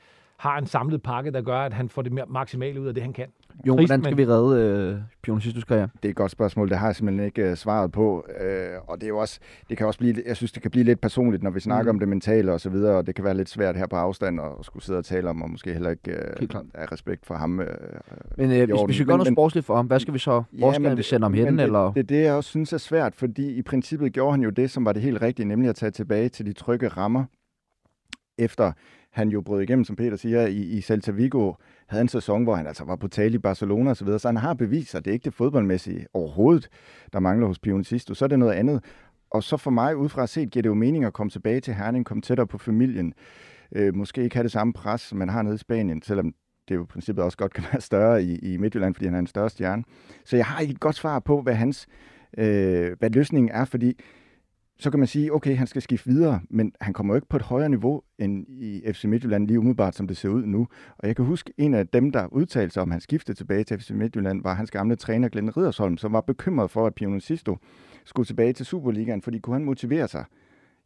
[0.44, 3.14] har en samlet pakke, der gør, at han får det maksimale ud af det, han
[3.14, 3.28] kan.
[3.68, 4.28] Jo, Trist, hvordan skal men...
[4.28, 5.90] vi redde øh, Pionistus karriere?
[5.96, 8.26] Det er et godt spørgsmål, det har jeg simpelthen ikke uh, svaret på.
[8.28, 10.84] Uh, og det er jo også, det kan også blive, jeg synes, det kan blive
[10.84, 11.96] lidt personligt, når vi snakker mm.
[11.96, 14.42] om det mentale og så videre, og det kan være lidt svært her på afstand
[14.42, 17.60] at skulle sidde og tale om, og måske heller ikke uh, af respekt for ham.
[17.60, 17.66] Uh,
[18.38, 20.68] men uh, hvis, hvis vi gør noget sportsligt for ham, hvad skal vi så, hvor
[20.68, 21.58] ja, skal vi sende ham hen?
[21.58, 21.86] Det, eller?
[21.86, 24.72] Det, det, det, jeg også synes er svært, fordi i princippet gjorde han jo det,
[24.72, 27.26] som var det helt rigtige, nemlig at tage tilbage til de trygge rammer,
[28.38, 28.72] efter
[29.14, 31.54] han jo brød igennem, som Peter siger, i, i Celta Vigo,
[31.88, 34.20] havde en sæson, hvor han altså var på tale i Barcelona osv., så, videre.
[34.20, 36.70] så han har beviser, det er ikke det fodboldmæssige overhovedet,
[37.14, 38.84] der mangler hos Pionicisto, så er det noget andet.
[39.32, 42.06] Og så for mig, udefra set, giver det jo mening at komme tilbage til Herning,
[42.06, 43.14] komme tættere på familien,
[43.76, 46.34] øh, måske ikke have det samme pres, som man har nede i Spanien, selvom
[46.70, 49.20] det jo i princippet også godt kan være større i, i Midtjylland, fordi han er
[49.20, 49.84] en større stjerne.
[50.26, 51.88] Så jeg har ikke et godt svar på, hvad hans
[52.38, 54.00] øh, hvad løsningen er, fordi
[54.80, 57.38] så kan man sige, okay, han skal skifte videre, men han kommer jo ikke på
[57.38, 60.68] et højere niveau end i FC Midtjylland lige umiddelbart, som det ser ud nu.
[60.98, 63.80] Og jeg kan huske, en af dem, der udtalte sig om, han skiftede tilbage til
[63.80, 67.58] FC Midtjylland, var hans gamle træner Glenn Riddersholm, som var bekymret for, at Pionicisto
[68.06, 70.26] skulle tilbage til Superligaen, fordi kunne han motivere sig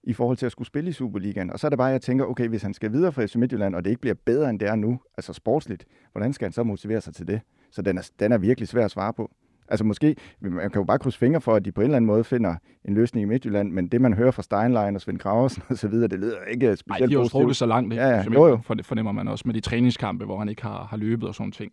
[0.04, 1.50] i forhold til at skulle spille i Superligaen.
[1.50, 3.36] Og så er det bare, at jeg tænker, okay, hvis han skal videre fra FC
[3.36, 6.54] Midtjylland, og det ikke bliver bedre, end det er nu, altså sportsligt, hvordan skal han
[6.54, 7.42] så motivere sig til det?
[7.72, 9.32] Så den er, den er virkelig svær at svare på.
[9.70, 12.08] Altså måske, man kan jo bare krydse fingre for, at de på en eller anden
[12.08, 15.64] måde finder en løsning i Midtjylland, men det man hører fra Steinlein og Svend Graversen
[15.70, 18.04] og så videre, det lyder ikke specielt Nej, de har jo strukket så langt, ikke?
[18.04, 18.24] Ja, ja.
[18.34, 18.60] Jo, jo.
[18.64, 21.52] For- fornemmer man også med de træningskampe, hvor han ikke har, har løbet og sådan
[21.52, 21.72] ting.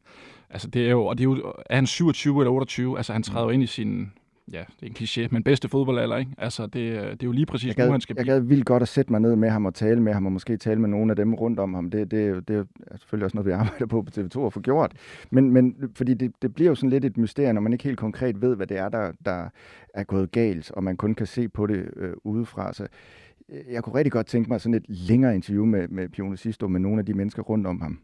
[0.50, 3.22] Altså det er jo, og det er jo, er han 27 eller 28, altså han
[3.22, 4.12] træder jo ind i sin,
[4.52, 6.30] ja, det er en kliché, men bedste fodboldalder, ikke?
[6.38, 8.34] Altså det, er- det er jo lige præcis Jeg nu, gad, han skal jeg blive.
[8.34, 10.56] gad vildt godt at sætte mig ned med ham og tale med ham, og måske
[10.56, 11.90] tale med nogle af dem rundt om ham.
[11.90, 14.92] Det, det, det er selvfølgelig også noget, vi arbejder på på TV2 at få gjort.
[15.30, 17.98] Men, men fordi det, det bliver jo sådan lidt et mysterium, når man ikke helt
[17.98, 19.48] konkret ved, hvad det er, der, der
[19.94, 22.72] er gået galt, og man kun kan se på det øh, udefra.
[22.72, 22.86] Så
[23.48, 26.68] øh, jeg kunne rigtig godt tænke mig sådan et længere interview med, med Pione Sisto,
[26.68, 27.98] med nogle af de mennesker rundt om ham.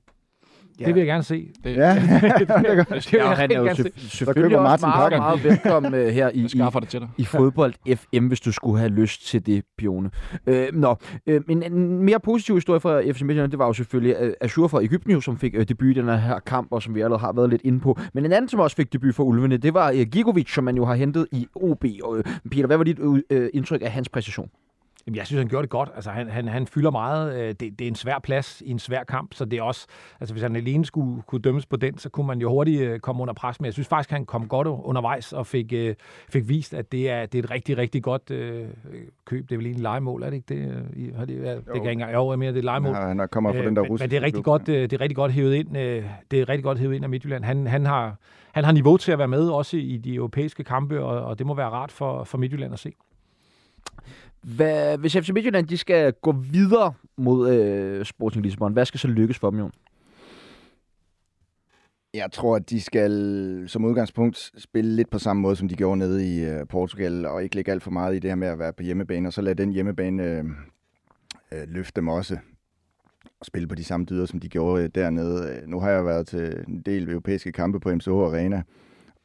[0.81, 0.85] Ja.
[0.87, 1.49] Det vil jeg gerne se.
[1.65, 1.95] Det, Ja,
[2.39, 6.49] det, Ja, og han er jo selvfølgelig også Martin meget, meget velkommen øh, her i,
[6.49, 7.09] skaffer det til dig.
[7.19, 10.11] i fodbold FM, hvis du skulle have lyst til det, Pione.
[10.47, 14.17] Øh, nå, øh, en, en mere positiv historie fra FC Midtjylland, det var jo selvfølgelig
[14.21, 16.95] øh, Azure fra Ægypten, jo, som fik øh, debut i den her kamp, og som
[16.95, 17.99] vi allerede har været lidt inde på.
[18.15, 20.77] Men en anden, som også fik debut for Ulvene, det var øh, Gigovic, som man
[20.77, 21.85] jo har hentet i OB.
[22.05, 22.99] Og, øh, Peter, hvad var dit
[23.31, 24.49] øh, indtryk af hans præstation?
[25.07, 25.91] Jamen, jeg synes, han gjorde det godt.
[25.95, 27.41] Altså, han, han, han fylder meget.
[27.41, 29.87] Øh, Det, det er en svær plads i en svær kamp, så det er også...
[30.21, 33.01] Altså, hvis han alene skulle kunne dømmes på den, så kunne man jo hurtigt øh,
[33.01, 33.61] komme under pres.
[33.61, 35.95] Men jeg synes faktisk, han kom godt undervejs og fik, øh,
[36.29, 38.69] fik vist, at det er, det er et rigtig, rigtig godt øh,
[39.25, 39.49] køb.
[39.49, 40.85] Det er vel egentlig legemål, er det ikke det?
[40.97, 42.15] I, har det, ja, det kan ikke engang...
[42.15, 42.93] Jo, jeg mener, det er legemål.
[42.95, 44.67] han, har- han er- kommer fra den der men, russiske men det er rigtig godt,
[44.67, 45.69] det er rigtig godt hævet ind.
[46.31, 47.45] Det er rigtig godt hævet ind af Midtjylland.
[47.45, 48.17] Han, han har
[48.53, 51.47] han har niveau til at være med også i de europæiske kampe, og, og det
[51.47, 52.93] må være rart for, for Midtjylland at se.
[54.43, 59.09] Hvad, hvis FC Midtjylland de skal gå videre mod øh, Sporting Lisbon, hvad skal så
[59.09, 59.73] lykkes for dem, Jon?
[62.15, 65.99] Jeg tror, at de skal som udgangspunkt spille lidt på samme måde, som de gjorde
[65.99, 68.59] nede i øh, Portugal, og ikke lægge alt for meget i det her med at
[68.59, 70.45] være på hjemmebane, og så lade den hjemmebane øh,
[71.53, 72.39] øh, løfte dem også
[73.41, 75.49] og spille på de samme dyder, som de gjorde øh, dernede.
[75.49, 78.63] Øh, nu har jeg været til en del europæiske kampe på MCH Arena,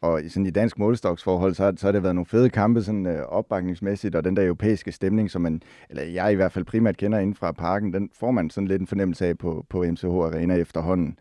[0.06, 3.06] og sådan i dansk målstoksforhold, så har, så har det været nogle fede kampe sådan,
[3.06, 6.98] øh, opbakningsmæssigt, og den der europæiske stemning, som man, eller jeg i hvert fald primært
[6.98, 10.06] kender inden fra parken, den får man sådan lidt en fornemmelse af på, på MCH
[10.06, 11.18] Arena efterhånden.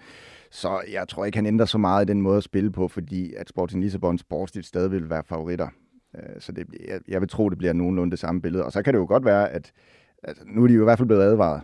[0.50, 3.34] Så jeg tror ikke, han ændrer så meget i den måde at spille på, fordi
[3.34, 5.68] at Sporting Lissabon sportsligt stadig vil være favoritter.
[6.16, 8.64] Øh, Så det, jeg, jeg vil tro, det bliver nogenlunde det samme billede.
[8.64, 9.72] Og så kan det jo godt være, at
[10.22, 11.60] altså, nu er de jo i hvert fald blevet advaret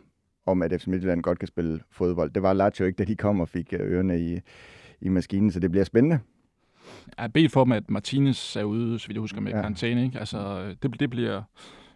[0.47, 2.31] om, at FC Midtjylland godt kan spille fodbold.
[2.31, 4.41] Det var Lazio ikke, da de kom og fik øh, ørerne i,
[5.01, 6.19] i maskinen, så det bliver spændende.
[7.17, 9.61] Jeg har bedt for dem, at Martinez er ude, så vidt jeg husker, med Ja.
[9.61, 10.05] karantæne.
[10.05, 10.19] Ikke?
[10.19, 11.43] Altså, det, det, bliver,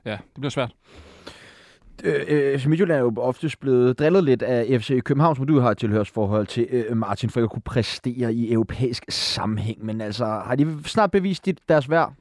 [0.04, 0.72] ja, det bliver svært.
[2.04, 5.58] Øh, øh, FC Midtjylland er jo oftest blevet drillet lidt af FC København, som du
[5.60, 9.84] har et tilhørsforhold til, øh, Martin, for at kunne præstere i europæisk sammenhæng.
[9.84, 12.14] Men altså, har de snart bevist dit, deres værd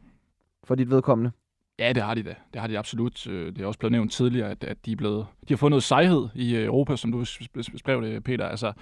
[0.63, 1.31] for dit vedkommende?
[1.79, 2.36] Ja, det har de da.
[2.53, 3.27] Det har de absolut.
[3.27, 5.69] Øh, Det er også blevet nævnt tidligere, at, at de, er blevet, de har fået
[5.69, 8.45] noget sejhed i øh, Europa, som du beskrev det, Peter.
[8.47, 8.73] Altså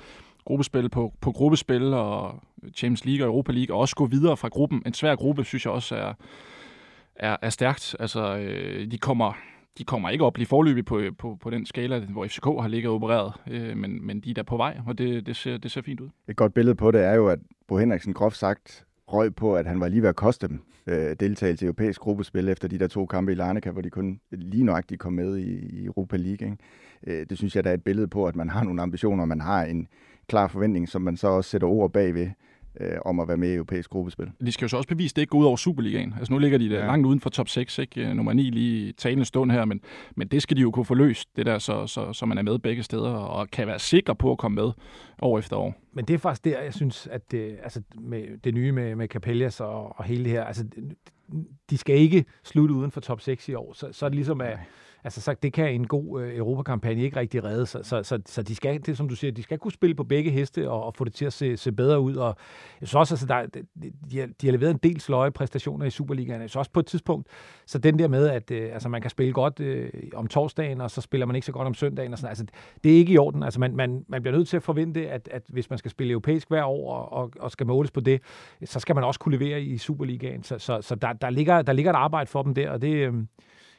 [0.46, 2.44] gruppespil på, på gruppespil og
[2.76, 4.84] Champions League og Europa League, og også gå videre fra gruppen.
[4.86, 6.14] En svær gruppe, synes jeg også er,
[7.16, 7.96] er, er stærkt.
[8.00, 9.34] Altså, øh, de kommer,
[9.78, 12.90] de kommer ikke op lige forløbig på, på, på den skala, hvor FCK har ligget
[12.90, 15.72] og opereret, øh, men, men de er der på vej, og det, det, ser, det
[15.72, 16.10] ser fint ud.
[16.28, 19.66] Et godt billede på det er jo, at Bo Henriksen groft sagt røg på, at
[19.66, 22.88] han var lige ved at koste dem øh, deltagelse i europæisk gruppespil efter de der
[22.88, 26.48] to kampe i Larnaca, hvor de kun lige nøjagtigt kom med i, i Europa League.
[26.48, 26.58] Ikke?
[27.08, 29.42] Øh, det synes jeg, der er et billede på, at man har nogle ambitioner, man
[29.42, 29.88] har en
[30.32, 32.30] klar forventning, som man så også sætter ord bagved,
[32.82, 34.32] øh, om at være med i europæisk gruppespil.
[34.46, 36.14] De skal jo så også bevise, at det ikke går ud over Superligaen.
[36.18, 36.86] Altså nu ligger de der Ja.
[36.86, 38.08] langt uden for top 6, ikke?
[38.08, 39.82] Øh, Nummer 9 lige i talende stund her, men,
[40.16, 42.42] men det skal de jo kunne få løst, det der, så, så, så man er
[42.42, 44.72] med begge steder og kan være sikker på at komme med
[45.22, 45.76] år efter år.
[45.94, 49.08] Men det er faktisk der, jeg synes, at det, altså med det nye med, med
[49.08, 50.66] Capellas og, og hele det her, altså
[51.70, 53.74] de skal ikke slutte uden for top 6 i år.
[53.74, 54.58] Så, så er det ligesom, at,
[55.04, 57.66] altså, så det kan en god øh, Europakampagne ikke rigtig redde.
[57.66, 60.04] Så, så, så, så de skal, det som du siger, de skal kunne spille på
[60.04, 62.16] begge heste og, og få det til at se, se bedre ud.
[62.16, 62.36] Og
[62.82, 63.46] jeg synes også, altså, der,
[64.12, 66.42] de, har, de har leveret en del sløje præstationer i Superligaen.
[66.42, 67.28] Jeg synes også på et tidspunkt,
[67.66, 70.92] så den der med, at øh, altså, man kan spille godt øh, om torsdagen, og
[70.92, 72.14] så spiller man ikke så godt om søndagen.
[72.14, 72.46] Og sådan, altså,
[72.84, 73.44] det er ikke i orden.
[73.44, 76.12] Altså, man, man, man bliver nødt til at forvente, at, at hvis man skal spille
[76.12, 78.22] europæisk hver år og, og, og skal måles på det,
[78.64, 80.44] så skal man også kunne levere i Superligaen.
[80.44, 82.94] Så, så, så der, der, ligger, der ligger et arbejde for dem der, og det,
[82.94, 83.14] øh,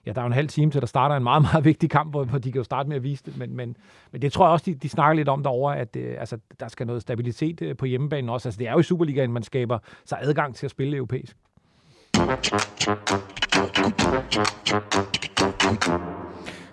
[0.06, 2.10] ja, der er jo en halv time til, der starter en meget, meget vigtig kamp,
[2.10, 3.76] hvor, hvor de kan jo starte med at vise det, men, men,
[4.12, 6.68] men det tror jeg også, de, de snakker lidt om derovre, at øh, altså, der
[6.68, 8.48] skal noget stabilitet øh, på hjemmebanen også.
[8.48, 11.36] Altså, det er jo i Superligaen, man skaber sig adgang til at spille europæisk.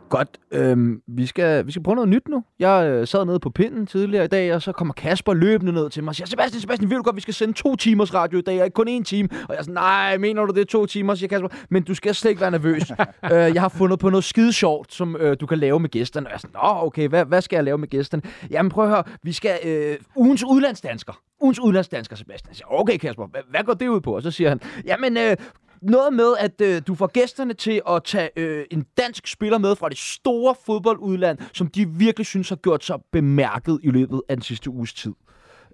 [0.10, 0.28] Godt.
[0.52, 2.44] Øhm, vi, skal, vi skal prøve noget nyt nu.
[2.60, 5.90] Jeg øh, sad nede på pinden tidligere i dag, og så kommer Kasper løbende ned
[5.90, 8.40] til mig og siger, Sebastian, Sebastian, ved du godt, vi skal sende to timers radio
[8.40, 9.30] i dag, og ikke kun en time.
[9.32, 11.48] Og jeg er sådan, nej, mener du det er to timer, siger Kasper.
[11.70, 12.92] Men du skal slet ikke være nervøs.
[13.24, 16.28] øh, jeg har fundet på noget skide sjovt, som øh, du kan lave med gæsterne.
[16.28, 18.24] Og jeg er sådan, Nå, okay, hvad, hvad skal jeg lave med gæsterne?
[18.50, 21.14] Jamen prøv at høre, vi skal øh, ugens udlandsdansker.
[21.42, 22.50] Ugens udlandsdansker, Sebastian.
[22.50, 24.16] Jeg siger, okay Kasper, hvad, hvad går det ud på?
[24.16, 25.38] Og så siger han, jamen øh,
[25.82, 29.76] noget med, at øh, du får gæsterne til at tage øh, en dansk spiller med
[29.76, 34.36] fra det store fodboldudland, som de virkelig synes har gjort sig bemærket i løbet af
[34.36, 35.14] den sidste uges tid.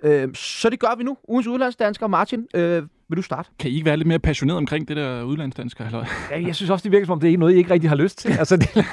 [0.04, 1.18] Øh, så det gør vi nu.
[1.28, 2.08] Ugens udlandsdansker.
[2.08, 3.50] Martin, øh, vil du starte?
[3.60, 5.86] Kan I ikke være lidt mere passioneret omkring det der udlandsdansker?
[5.86, 6.06] Eller?
[6.32, 7.98] Ja, jeg synes også, det virker som om, det er noget, I ikke rigtig har
[7.98, 8.32] lyst til.
[8.46, 8.70] Altså, det...
[8.74, 8.86] det,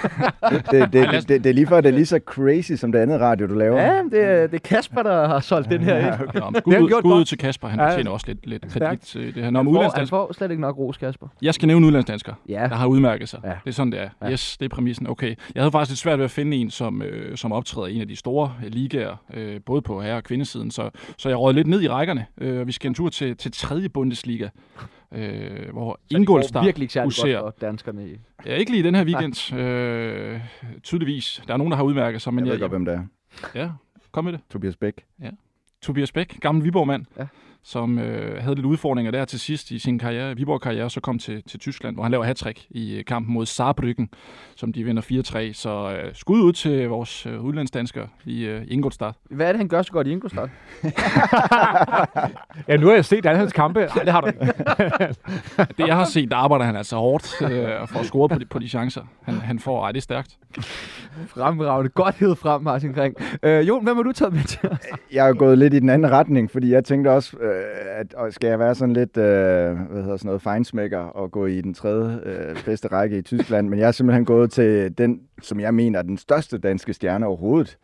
[0.71, 3.21] det, det, det, det, er lige før, det er lige så crazy som det andet
[3.21, 3.83] radio, du laver.
[3.83, 5.97] Ja, det, er, det er Kasper, der har solgt den her.
[5.97, 6.41] Ja, okay.
[6.41, 7.69] Nå, skud, ud, skud ud til Kasper.
[7.69, 9.51] Han ja, også lidt, lidt kredit til det her.
[9.51, 11.27] Nå, han, får, han får slet ikke nok ros, Kasper.
[11.43, 12.67] Jeg skal nævne udlandsdansker, ja.
[12.71, 13.41] der har udmærket sig.
[13.45, 13.49] Ja.
[13.49, 14.09] Det er sådan, det er.
[14.23, 14.31] Ja.
[14.31, 15.07] Yes, det er præmissen.
[15.07, 15.35] Okay.
[15.55, 18.01] Jeg havde faktisk lidt svært ved at finde en, som, øh, som optræder i en
[18.01, 20.71] af de store ligaer, øh, både på herre- og kvindesiden.
[20.71, 22.27] Så, så jeg råd lidt ned i rækkerne.
[22.41, 24.49] Øh, vi skal en tur til, til tredje Bundesliga
[25.13, 27.43] øh, hvor Ingolstadt virkelig ikke huserer.
[27.43, 28.19] godt for danskerne i.
[28.47, 30.41] Ja, ikke lige den her weekend, øh,
[30.83, 31.43] tydeligvis.
[31.47, 32.35] Der er nogen, der har udmærket sig.
[32.35, 33.05] Men jeg ved jeg, godt, hvem det er.
[33.55, 33.71] Ja,
[34.13, 34.41] kom med det.
[34.51, 35.05] Tobias Bæk.
[35.23, 35.31] Ja.
[35.83, 37.27] Tobias Bæk, gammel Viborg-mand, ja.
[37.65, 41.43] Som øh, havde lidt udfordringer der til sidst i sin karriere, Viborg-karriere, så kom til,
[41.43, 44.07] til Tyskland, hvor han laver hat i øh, kampen mod Saarbrücken,
[44.57, 45.03] som de vinder
[45.51, 45.53] 4-3.
[45.53, 49.17] Så øh, skud ud til vores øh, udlandsdanskere i øh, Ingolstadt.
[49.31, 50.51] Hvad er det, han gør så godt i Ingolstadt?
[52.69, 53.81] ja, nu har jeg set alle hans kampe.
[53.81, 54.41] Nej, det har du ikke.
[55.79, 58.45] det, jeg har set, der arbejder han altså hårdt øh, for at score på de,
[58.45, 59.85] på de chancer, han, han får.
[59.85, 60.39] Ej, det er stærkt.
[61.27, 61.91] Fremragende.
[61.91, 63.17] Godt hed frem, Martin Kring.
[63.43, 64.79] Øh, Jon, hvem har du taget med til os?
[65.13, 68.15] Jeg er gået lidt i den anden retning, fordi jeg tænkte også, øh, Øh, at
[68.15, 69.23] og skal jeg være sådan lidt, øh,
[69.91, 73.69] hvad hedder sådan noget, fejnsmækker og gå i den tredje øh, bedste række i Tyskland,
[73.69, 77.27] men jeg er simpelthen gået til den, som jeg mener er den største danske stjerne
[77.27, 77.79] overhovedet,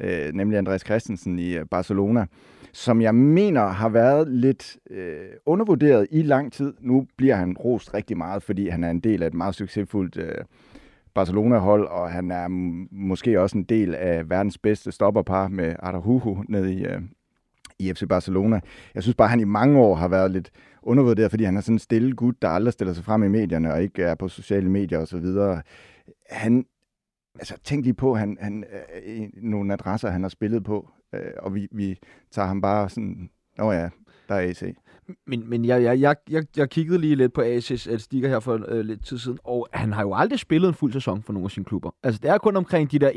[0.00, 2.26] øh, nemlig Andreas Christensen i øh, Barcelona,
[2.72, 6.74] som jeg mener har været lidt øh, undervurderet i lang tid.
[6.80, 10.16] Nu bliver han rost rigtig meget, fordi han er en del af et meget succesfuldt
[10.16, 10.44] øh,
[11.14, 12.48] Barcelona-hold, og han er
[12.90, 17.00] måske også en del af verdens bedste stopperpar med Araujo nede i, øh,
[17.78, 18.60] i FC Barcelona.
[18.94, 20.50] Jeg synes bare, at han i mange år har været lidt
[20.82, 23.72] undervurderet, fordi han er sådan en stille gut, der aldrig stiller sig frem i medierne
[23.72, 25.26] og ikke er på sociale medier osv.
[26.30, 26.66] Han,
[27.34, 28.64] altså tænk lige på, han, han,
[29.06, 31.98] øh, nogle adresser, han har spillet på, øh, og vi, vi
[32.30, 33.88] tager ham bare sådan, åh ja,
[34.28, 34.62] der er AC.
[35.26, 38.60] Men, men jeg, jeg, jeg, jeg, jeg kiggede lige lidt på AC's stikker her for
[38.68, 41.44] øh, lidt tid siden, og han har jo aldrig spillet en fuld sæson for nogle
[41.44, 41.90] af sine klubber.
[42.02, 43.10] Altså, det er kun omkring de der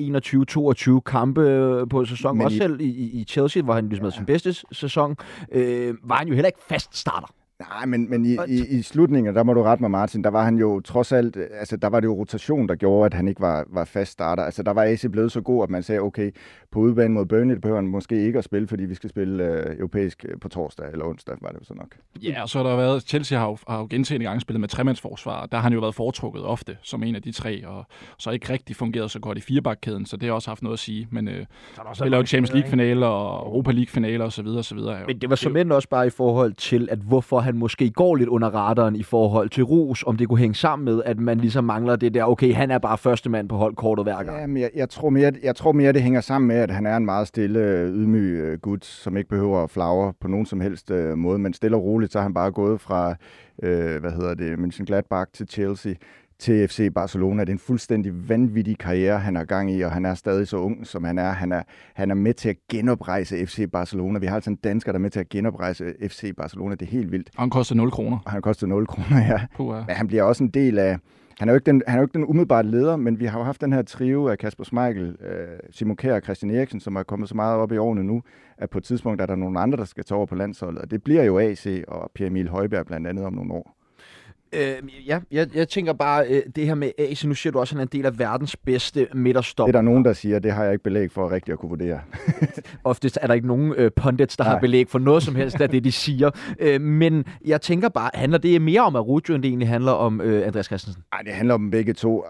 [0.97, 2.37] 21-22 kampe øh, på sæson.
[2.37, 4.11] Men Også i, selv i, i Chelsea, hvor han ligesom ja.
[4.11, 5.15] sin bedste sæson,
[5.51, 7.27] øh, var han jo heller ikke fast starter.
[7.59, 10.43] Nej, men, men i, i, i slutningen, der må du rette mig, Martin, der var
[10.43, 13.41] han jo trods alt, altså der var det jo rotation, der gjorde, at han ikke
[13.41, 14.43] var, var fast starter.
[14.43, 16.31] Altså der var AC blevet så god, at man sagde, okay,
[16.71, 19.77] på udbanen mod Burnley, behøver han måske ikke at spille, fordi vi skal spille øh,
[19.77, 21.95] europæisk øh, på torsdag eller onsdag, var det jo så nok.
[22.21, 24.69] Ja, og så har der været, Chelsea har jo, har jo gentagende gange spillet med
[24.69, 27.85] tremandsforsvar, der har han jo været foretrukket ofte som en af de tre, og
[28.17, 30.79] så ikke rigtig fungeret så godt i firebakkæden, så det har også haft noget at
[30.79, 31.07] sige.
[31.11, 31.45] Men øh,
[31.93, 34.47] spiller jo Champions League-finaler og Europa League-finaler osv.
[34.47, 34.79] osv.
[35.07, 38.29] Men det var som også bare i forhold til, at hvorfor han måske går lidt
[38.29, 41.63] under radaren i forhold til Ros, om det kunne hænge sammen med, at man ligesom
[41.63, 44.39] mangler det der, okay, han er bare første mand på holdkortet hver gang.
[44.39, 46.85] Ja, men jeg, jeg, tror mere, jeg tror mere, det hænger sammen med, at han
[46.85, 50.45] er en meget stille, øh, ydmyg øh, gut, som ikke behøver at flagre på nogen
[50.45, 53.15] som helst øh, måde, men stille og roligt, så er han bare gået fra,
[53.63, 55.93] øh, hvad hedder det, Mönchengladbach til Chelsea,
[56.39, 57.41] til FC Barcelona.
[57.41, 60.57] Det er en fuldstændig vanvittig karriere, han har gang i, og han er stadig så
[60.57, 61.31] ung, som han er.
[61.31, 64.19] Han er, han er med til at genoprejse FC Barcelona.
[64.19, 66.75] Vi har altså en dansker, der er med til at genoprejse FC Barcelona.
[66.75, 67.29] Det er helt vildt.
[67.35, 68.17] Og han koster 0 kroner.
[68.25, 69.39] Og han koster 0 kroner, ja.
[69.55, 69.83] Puh, ja.
[69.87, 70.97] Men han bliver også en del af...
[71.39, 73.39] Han er, jo ikke den, han er jo ikke den umiddelbare leder, men vi har
[73.39, 76.95] jo haft den her trio af Kasper Schmeichel, øh, Simon Kjær og Christian Eriksen, som
[76.95, 78.21] er kommet så meget op i årene nu,
[78.57, 80.81] at på et tidspunkt er der nogle andre, der skal tage over på landsholdet.
[80.81, 83.78] Og det bliver jo AC og Pierre Emil Højberg blandt andet om nogle år.
[84.53, 87.75] Øh, ja, jeg, jeg tænker bare, øh, det her med AC, nu siger du også,
[87.75, 89.67] at han er en del af verdens bedste midterstop.
[89.67, 91.69] Det er der nogen, der siger, det har jeg ikke belæg for rigtigt at kunne
[91.69, 91.99] vurdere.
[92.83, 94.53] Oftest er der ikke nogen øh, pundits, der Nej.
[94.53, 96.31] har belæg for noget som helst af det, de siger.
[96.59, 100.21] Øh, men jeg tænker bare, handler det mere om Arujo, end det egentlig handler om
[100.21, 101.03] øh, Andreas Christensen?
[101.13, 102.17] Nej, det handler om begge to.
[102.17, 102.23] Uh,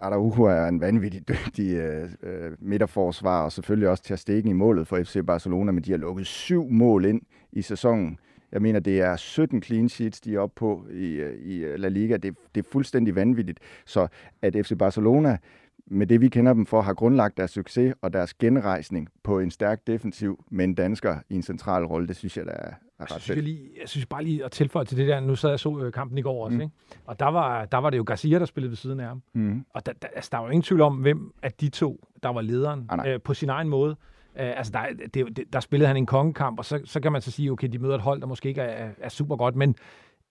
[0.00, 1.78] Araujo er en vanvittig dygtig
[2.22, 5.90] uh, midterforsvar, og selvfølgelig også til at stikke i målet for FC Barcelona, men de
[5.90, 7.20] har lukket syv mål ind
[7.52, 8.18] i sæsonen.
[8.54, 12.16] Jeg mener, det er 17 clean sheets, de er oppe på i, i La Liga.
[12.16, 13.58] Det, det er fuldstændig vanvittigt.
[13.86, 14.08] Så
[14.42, 15.38] at FC Barcelona,
[15.86, 19.50] med det vi kender dem for, har grundlagt deres succes og deres genrejsning på en
[19.50, 23.02] stærk defensiv med en dansker i en central rolle, det synes jeg, der er, er
[23.02, 23.44] ret synes jeg, fedt.
[23.44, 25.92] lige, jeg synes bare lige at tilføje til det der, nu sad jeg så øh,
[25.92, 26.60] kampen i går også, Mm.
[26.60, 26.72] ikke?
[27.04, 29.22] og der var, der var det jo Garcia, der spillede ved siden af ham.
[29.34, 29.64] Mm.
[29.74, 32.28] Og der, der, altså, der var jo ingen tvivl om, hvem af de to, der
[32.28, 33.12] var lederen Ah, nej.
[33.14, 33.96] øh, på sin egen måde.
[34.40, 34.80] Øh, altså, der,
[35.14, 37.68] det, det, der spillede han en kongekamp, og så, så kan man så sige, okay,
[37.68, 39.74] de møder et hold, der måske ikke er, er super godt, men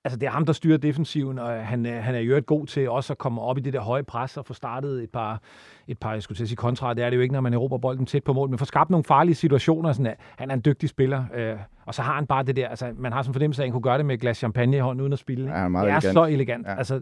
[0.03, 2.67] altså, det er ham, der styrer defensiven, og han, er- han er jo øvrigt god
[2.67, 5.41] til også at komme op i det der høje pres og få startet et par,
[5.87, 7.53] et par jeg skulle til at sige kontra, det er det jo ikke, når man
[7.53, 10.53] erobrer bolden tæt på mål, men få skabt nogle farlige situationer, sådan at han er
[10.55, 13.29] en dygtig spiller, øh, og så har han bare det der, altså man har sådan
[13.29, 15.13] en fornemmelse af, at han kunne gøre det med et glas champagne i hånden uden
[15.13, 15.49] at spille.
[15.49, 16.13] Ja, han er meget det er elegant.
[16.13, 16.67] så elegant.
[16.67, 16.75] Ja.
[16.77, 17.01] Altså,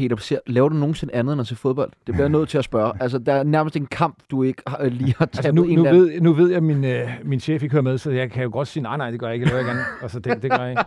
[0.00, 1.90] Peter, ser, laver du nogensinde andet end at se fodbold?
[2.06, 2.92] Det bliver jeg nødt til at spørge.
[3.00, 5.64] Altså, der er nærmest en kamp, du ikke har, øh, lige har tabt Altså, nu,
[5.64, 6.02] en nu, anden.
[6.02, 8.42] ved, nu ved jeg, at min, øh, min chef ikke hører med, så jeg kan
[8.42, 9.50] jo godt sige, nej, nej, det gør jeg ikke.
[9.50, 9.72] Jeg ikke.
[10.02, 10.82] Altså, det, det gør jeg ikke.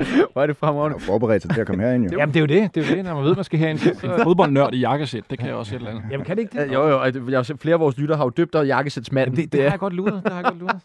[0.32, 0.96] Hvor er det fremragende.
[0.96, 2.10] er jo forberedt sig til at komme herind, jo.
[2.18, 2.74] Jamen, det er jo det.
[2.74, 3.78] Det er jo det, når man ved, man skal herind.
[4.00, 6.04] Så, fodboldnørd i jakkesæt, det kan jeg også et eller andet.
[6.10, 6.72] jamen, kan det ikke det?
[6.74, 9.34] Jo, jo, det- jeg har flere af vores lytter har jo døbt dig jakkesætsmanden.
[9.34, 10.20] Jamen, det, det, har jeg godt luret.
[10.24, 10.80] Det har jeg godt luret.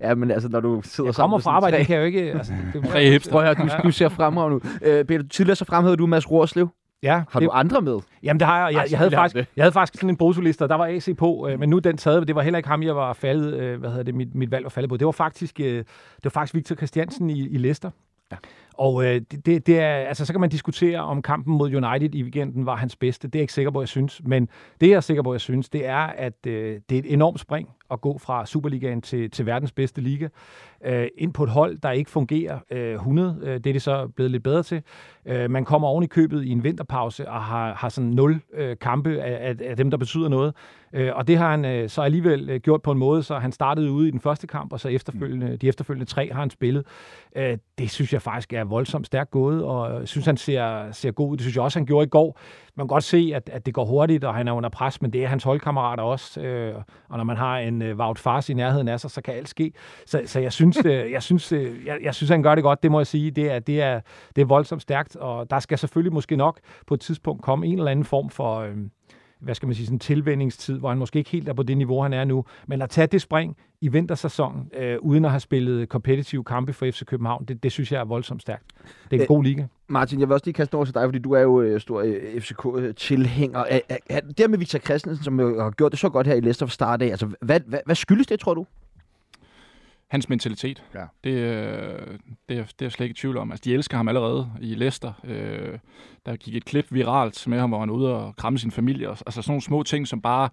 [0.00, 2.00] Ja, men altså, når du sidder Jeg sammen kommer med fra arbejde, det kan jeg
[2.02, 2.32] jo ikke...
[2.32, 3.32] Altså, det, Tre hipster.
[3.32, 4.60] Prøv at du, du ser fremragende ud.
[4.82, 6.68] Øh, Peter, tidligere så fremhævede du Mads Rorslev.
[7.02, 7.98] Ja, Har det, du andre med?
[8.22, 8.72] Jamen, det har jeg.
[8.74, 10.86] Jeg, Ej, jeg, havde, har faktisk, jeg havde faktisk sådan en brutoliste, og der var
[10.86, 12.28] AC på, øh, men nu er den taget.
[12.28, 14.64] Det var heller ikke ham, jeg var faldet, øh, hvad hedder det, mit, mit valg
[14.64, 14.96] var faldet på.
[14.96, 15.84] Det var faktisk, øh, det
[16.24, 17.90] var faktisk Victor Christiansen i, i Leicester.
[18.32, 18.36] Ja.
[18.74, 22.14] Og øh, det, det, det er, altså, så kan man diskutere, om kampen mod United
[22.14, 23.28] i weekenden var hans bedste.
[23.28, 24.20] Det er jeg ikke sikker på, jeg synes.
[24.24, 24.48] Men
[24.80, 27.40] det, jeg er sikker på, jeg synes, det er, at øh, det er et enormt
[27.40, 30.28] spring at gå fra Superligaen til, til verdens bedste liga.
[30.84, 33.38] Øh, ind på et hold, der ikke fungerer øh, 100.
[33.42, 34.82] Øh, det er det så blevet lidt bedre til.
[35.26, 38.76] Øh, man kommer oven i købet i en vinterpause og har, har sådan nul øh,
[38.80, 40.54] kampe af, af, af dem, der betyder noget.
[40.92, 43.52] Øh, og det har han øh, så alligevel øh, gjort på en måde, så han
[43.52, 46.86] startede ude i den første kamp, og så efterfølgende, de efterfølgende tre har han spillet.
[47.36, 51.30] Øh, det synes jeg faktisk er voldsomt stærkt gået, og synes, han ser, ser god
[51.30, 51.36] ud.
[51.36, 52.38] Det synes jeg også, han gjorde i går.
[52.76, 55.12] Man kan godt se, at, at det går hurtigt, og han er under pres, men
[55.12, 56.40] det er hans holdkammerater også.
[56.40, 56.74] Øh,
[57.08, 59.48] og når man har en øh, Wout Fars i nærheden af sig, så kan alt
[59.48, 59.72] ske.
[60.06, 62.82] Så, så jeg, synes, øh, jeg, synes, øh, jeg, jeg synes, han gør det godt,
[62.82, 63.30] det må jeg sige.
[63.30, 64.00] Det er, det er,
[64.36, 67.78] det er voldsomt stærkt, og der skal selvfølgelig måske nok på et tidspunkt komme en
[67.78, 68.58] eller anden form for...
[68.60, 68.76] Øh,
[69.40, 71.76] hvad skal man sige, sådan en tilvændingstid, hvor han måske ikke helt er på det
[71.76, 72.44] niveau, han er nu.
[72.66, 76.86] Men at tage det spring i vintersæsonen, øh, uden at have spillet kompetitive kampe for
[76.86, 78.64] FC København, det, det synes jeg er voldsomt stærkt.
[79.10, 79.64] Det er en Øh, god liga.
[79.88, 82.00] Martin, jeg vil også lige kaste over til dig, fordi du er jo øh, stor
[82.00, 83.58] øh, FCK-tilhænger.
[83.58, 86.34] Er, er, er, det med Victor Christensen, som jo har gjort det så godt her
[86.34, 88.66] i Leicester fra start af, altså, hvad, hvad, hvad skyldes det, tror du?
[90.08, 91.04] Hans mentalitet, Ja.
[91.24, 92.18] det, øh,
[92.48, 93.50] det, er, det er jeg slet ikke i tvivl om.
[93.50, 95.12] Altså, de elsker ham allerede i Leicester.
[95.24, 95.78] Øh,
[96.26, 99.10] der gik et klip viralt med ham, hvor han er ude og kramme sin familie.
[99.10, 100.48] og- Altså sådan nogle små ting, som bare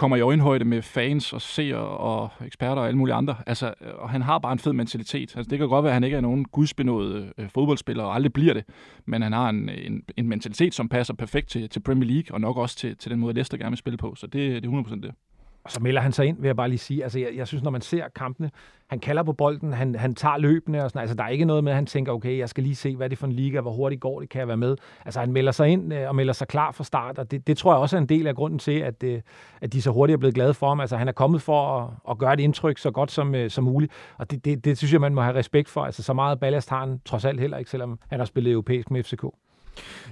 [0.00, 3.36] kommer i øjenhøjde med fans og seere og eksperter og alle mulige andre.
[3.46, 5.36] Altså, øh, og han har bare en fed mentalitet.
[5.36, 8.32] Altså, det kan godt være, at han ikke er nogen gudsbenået øh, fodboldspiller, og aldrig
[8.32, 8.64] bliver det.
[9.06, 12.40] Men han har en, en, en mentalitet, som passer perfekt til, til Premier League, og
[12.40, 14.14] nok også til, til den måde, Leicester gerne vil spille på.
[14.14, 15.12] Så det, det er 100% det.
[15.64, 17.02] Og så melder han sig ind, vil jeg bare lige sige.
[17.02, 18.50] Altså, jeg, jeg synes, når man ser kampene,
[18.86, 21.64] han kalder på bolden, han, han tager løbende og sådan Altså, der er ikke noget
[21.64, 23.60] med, at han tænker, okay, jeg skal lige se, hvad det er for en liga,
[23.60, 24.76] hvor hurtigt går det, kan jeg være med.
[25.04, 27.58] Altså, han melder sig ind øh, og melder sig klar fra start, og det, det
[27.58, 29.20] tror jeg også er en del af grunden til, at, øh,
[29.60, 30.80] at de så hurtigt er blevet glade for ham.
[30.80, 33.64] Altså, han er kommet for at, at gøre et indtryk så godt som, øh, som
[33.64, 35.84] muligt, og det, det, det synes jeg, man må have respekt for.
[35.84, 38.90] Altså, så meget ballast har han trods alt heller ikke, selvom han har spillet europæisk
[38.90, 39.24] med FCK.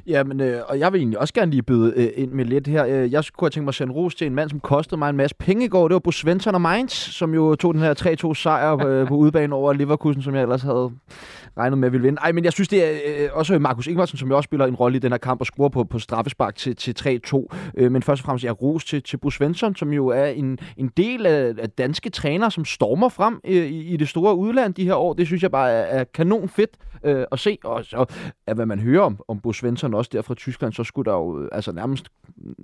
[0.06, 2.86] Jamen, øh, og jeg vil egentlig også gerne lige byde øh, ind med lidt her.
[2.86, 5.10] Øh, jeg kunne have tænkt mig at sende ros til en mand, som kostede mig
[5.10, 5.88] en masse penge i går.
[5.88, 9.14] Det var Bo Svensson og Mainz, som jo tog den her 3-2 sejr øh, på
[9.22, 10.90] udebane over Leverkusen, som jeg ellers havde
[11.58, 12.18] regnet med at ville vinde.
[12.22, 14.74] Ej, men jeg synes, det er øh, også Markus Ingvarsen, som jo også spiller en
[14.74, 17.46] rolle i den her kamp og scorer på, på straffespark til, til 3-2.
[17.76, 20.58] Øh, men først og fremmest, jeg ros til, til Bo Svensson, som jo er en,
[20.76, 24.74] en del af, af danske trænere, som stormer frem øh, i, i det store udland
[24.74, 25.12] de her år.
[25.12, 26.70] Det synes jeg bare er, er kanon fedt
[27.04, 27.58] øh, at se.
[27.64, 28.04] Og så,
[28.46, 31.16] at hvad man hører om, om Bo Svensson også der fra Tyskland, så skulle der
[31.16, 32.08] jo øh, altså nærmest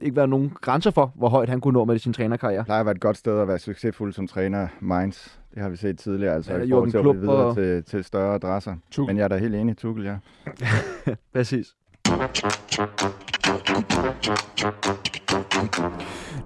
[0.03, 2.65] ikke være nogen grænser for, hvor højt han kunne nå med sin trænerkarriere.
[2.65, 5.29] plejer at være et godt sted at være succesfuld som træner, Mainz.
[5.55, 7.85] Det har vi set tidligere, altså Ja, i forhold til at blive videre og- til,
[7.85, 8.75] til større adresser.
[8.91, 9.07] Tuchel.
[9.07, 10.17] Men jeg er da helt enig, Tuchel, ja.
[11.35, 11.75] Præcis.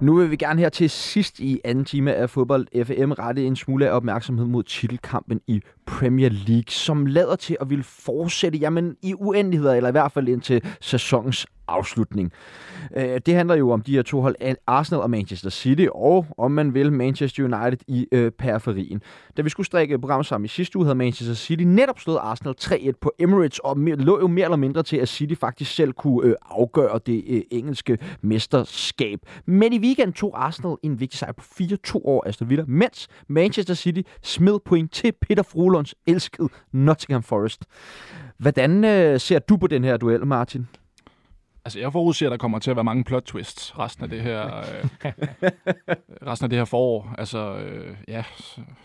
[0.01, 3.55] Nu vil vi gerne her til sidst i anden time af fodbold FM rette en
[3.55, 8.95] smule af opmærksomhed mod titelkampen i Premier League, som lader til at ville fortsætte jamen,
[9.03, 12.31] i uendeligheder, eller i hvert fald indtil sæsonens afslutning.
[12.97, 14.35] Øh, Det handler jo om de her to hold,
[14.67, 19.01] Arsenal og Manchester City, og om man vil Manchester United i øh, periferien.
[19.37, 22.55] Da vi skulle strikke programmet sammen i sidste uge, havde Manchester City netop slået Arsenal
[22.61, 25.93] 3-1 på Emirates, og mere- lå jo mere eller mindre til, at City faktisk selv
[25.93, 29.19] kunne øh, afgøre det øh, engelske mesterskab.
[29.45, 33.73] Men i weekenden tog Arsenal en vigtig sejr på 4-2 over Aston Villa, mens Manchester
[33.73, 37.63] City smed point til Peter Frolunds elskede Nottingham Forest.
[38.37, 40.67] Hvordan øh, ser du på den her duel, Martin?
[41.65, 44.21] Altså, jeg forudser, at der kommer til at være mange plot twists resten af det
[44.21, 44.85] her, øh,
[46.27, 47.15] resten af det her forår.
[47.17, 48.23] Altså, øh, ja,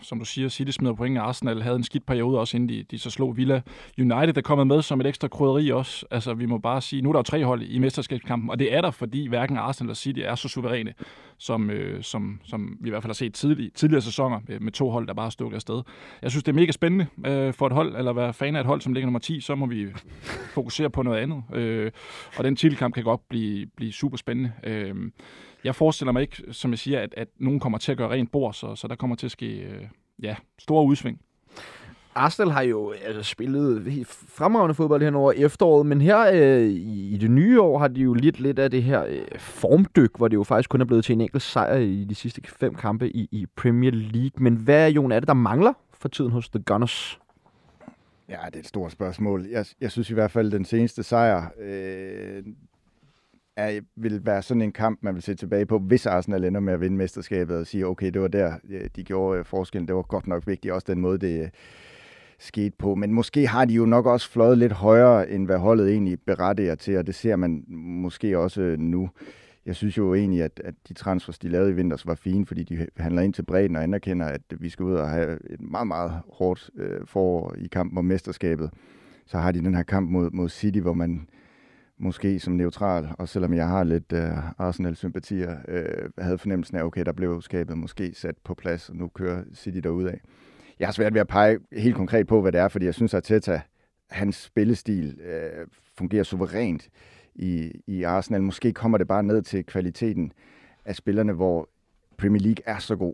[0.01, 1.17] som du siger, City smider point.
[1.17, 3.61] Arsenal havde en skidt periode også, inden de, de så slog Villa.
[3.99, 6.05] United er kommet med som et ekstra krydderi også.
[6.11, 8.73] Altså, vi må bare sige, nu er der jo tre hold i mesterskabskampen, og det
[8.73, 10.93] er der, fordi hverken Arsenal eller City er så suveræne,
[11.37, 14.71] som, øh, som, som vi i hvert fald har set tidlig, tidligere sæsoner med, med
[14.71, 15.81] to hold, der bare stukket afsted.
[16.21, 18.65] Jeg synes, det er mega spændende øh, for et hold, eller være fan af et
[18.65, 19.87] hold, som ligger nummer 10, så må vi
[20.53, 21.43] fokusere på noget andet.
[21.53, 21.91] Øh,
[22.37, 24.51] og den titelkamp kan godt blive, blive super spændende.
[24.63, 24.95] Øh,
[25.63, 28.31] jeg forestiller mig ikke, som jeg siger, at, at nogen kommer til at gøre rent
[28.31, 29.87] bord, så, så der kommer til at ske øh,
[30.23, 31.19] ja, store udsving.
[32.15, 37.31] Arsenal har jo altså, spillet fremragende fodbold hen over efteråret, men her øh, i det
[37.31, 40.43] nye år har de jo lidt lidt af det her øh, formdyk, hvor det jo
[40.43, 43.45] faktisk kun er blevet til en enkelt sejr i de sidste fem kampe i, i
[43.55, 44.43] Premier League.
[44.43, 47.19] Men hvad, Jon, er det, der mangler for tiden hos The Gunners?
[48.29, 49.45] Ja, det er et stort spørgsmål.
[49.45, 52.43] Jeg, jeg synes i hvert fald, at den seneste sejr øh,
[53.55, 56.73] er, vil være sådan en kamp, man vil se tilbage på, hvis Arsenal ender med
[56.73, 59.87] at vinde mesterskabet og sige, okay, det var der, øh, de gjorde øh, forskellen.
[59.87, 61.49] Det var godt nok vigtigt, også den måde, det øh,
[62.39, 62.95] skete på.
[62.95, 66.75] Men måske har de jo nok også fløjet lidt højere, end hvad holdet egentlig berettiger
[66.75, 69.09] til, og det ser man måske også nu.
[69.65, 72.63] Jeg synes jo egentlig, at, at de transfers, de lavede i vinters, var fine, fordi
[72.63, 75.87] de handler ind til bredden og anerkender, at vi skal ud og have et meget,
[75.87, 78.69] meget hårdt øh, forår i kampen om mesterskabet.
[79.25, 81.27] Så har de den her kamp mod, mod City, hvor man
[81.97, 87.05] måske som neutral, og selvom jeg har lidt øh, Arsenal-sympatier, øh, havde fornemmelsen af, okay,
[87.05, 90.21] der blev skabet måske sat på plads, og nu kører City derud af
[90.79, 93.13] jeg har svært ved at pege helt konkret på, hvad det er, fordi jeg synes,
[93.13, 93.61] at Teta,
[94.09, 96.89] hans spillestil øh, fungerer suverænt
[97.35, 98.43] i, i Arsenal.
[98.43, 100.31] Måske kommer det bare ned til kvaliteten
[100.85, 101.69] af spillerne, hvor
[102.17, 103.13] Premier League er så god.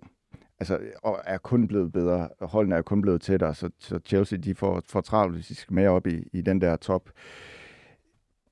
[0.59, 2.29] Altså, og er kun blevet bedre.
[2.41, 5.73] Holdene er kun blevet tættere, så, så Chelsea de får, får travlt, hvis de skal
[5.73, 7.09] med op i, i den der top.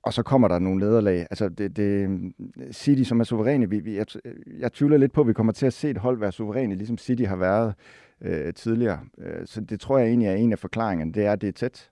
[0.03, 1.19] Og så kommer der nogle nederlag.
[1.29, 2.09] Altså, det, det,
[2.71, 4.05] City, som er suveræne, vi, vi, jeg,
[4.59, 6.97] jeg tvivler lidt på, at vi kommer til at se et hold være suveræne, ligesom
[6.97, 7.73] City har været
[8.21, 8.99] øh, tidligere.
[9.17, 11.53] Øh, så det tror jeg egentlig er en af forklaringerne, det er, at det er
[11.53, 11.89] tæt.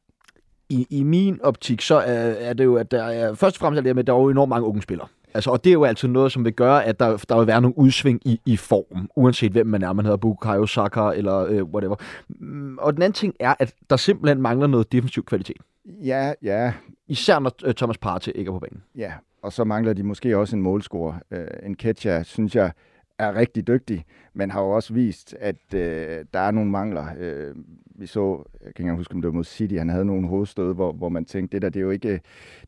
[0.69, 3.77] I, I min optik, så er, er det jo, at der er, først og fremmest
[3.77, 5.07] er det med, at der er jo enormt mange unge spillere.
[5.33, 7.61] Altså, og det er jo altid noget, som vil gøre, at der, der vil være
[7.61, 9.93] nogle udsving i, i form, uanset hvem man er.
[9.93, 11.95] Man hedder Bukayo Saka eller øh, whatever.
[12.29, 15.57] Mm, og den anden ting er, at der simpelthen mangler noget defensiv kvalitet.
[15.85, 16.73] Ja, ja.
[17.07, 18.83] Især når øh, Thomas Partey ikke er på banen.
[18.95, 19.11] Ja,
[19.41, 21.13] og så mangler de måske også en målscorer.
[21.31, 22.71] Øh, en Ketcha, synes jeg,
[23.19, 27.05] er rigtig dygtig, men har jo også vist, at øh, der er nogle mangler.
[27.19, 27.55] Øh,
[27.95, 30.73] vi så, jeg kan ikke huske, om det var mod City, han havde nogle hovedstød,
[30.73, 32.21] hvor, hvor man tænkte, det der, det er jo ikke,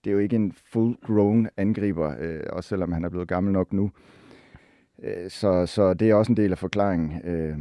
[0.04, 3.74] det er jo ikke en full-grown angriber, øh, også selvom han er blevet gammel nok
[3.74, 3.92] nu.
[5.04, 7.22] Øh, så, så det er også en del af forklaringen.
[7.24, 7.58] Øh,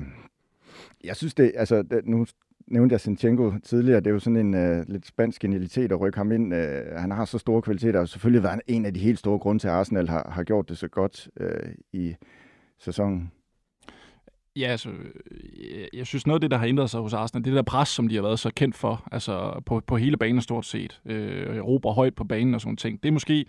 [1.04, 2.26] jeg synes det, altså det, nu
[2.66, 6.18] nævnte jeg Sinchenko tidligere, det er jo sådan en øh, lidt spansk genialitet at rykke
[6.18, 6.54] ham ind.
[6.54, 9.62] Øh, han har så store kvaliteter, og selvfølgelig været en af de helt store grunde
[9.62, 12.16] til, at Arsenal har, har gjort det så godt øh, i
[12.80, 13.32] sæsonen?
[14.56, 14.88] Ja, altså,
[15.70, 17.56] jeg, jeg synes noget af det, der har ændret sig hos Arsenal, det er det
[17.56, 20.66] der pres, som de har været så kendt for, altså på, på hele banen stort
[20.66, 21.00] set.
[21.06, 23.02] Øh, råber højt på banen og sådan ting.
[23.02, 23.44] Det er måske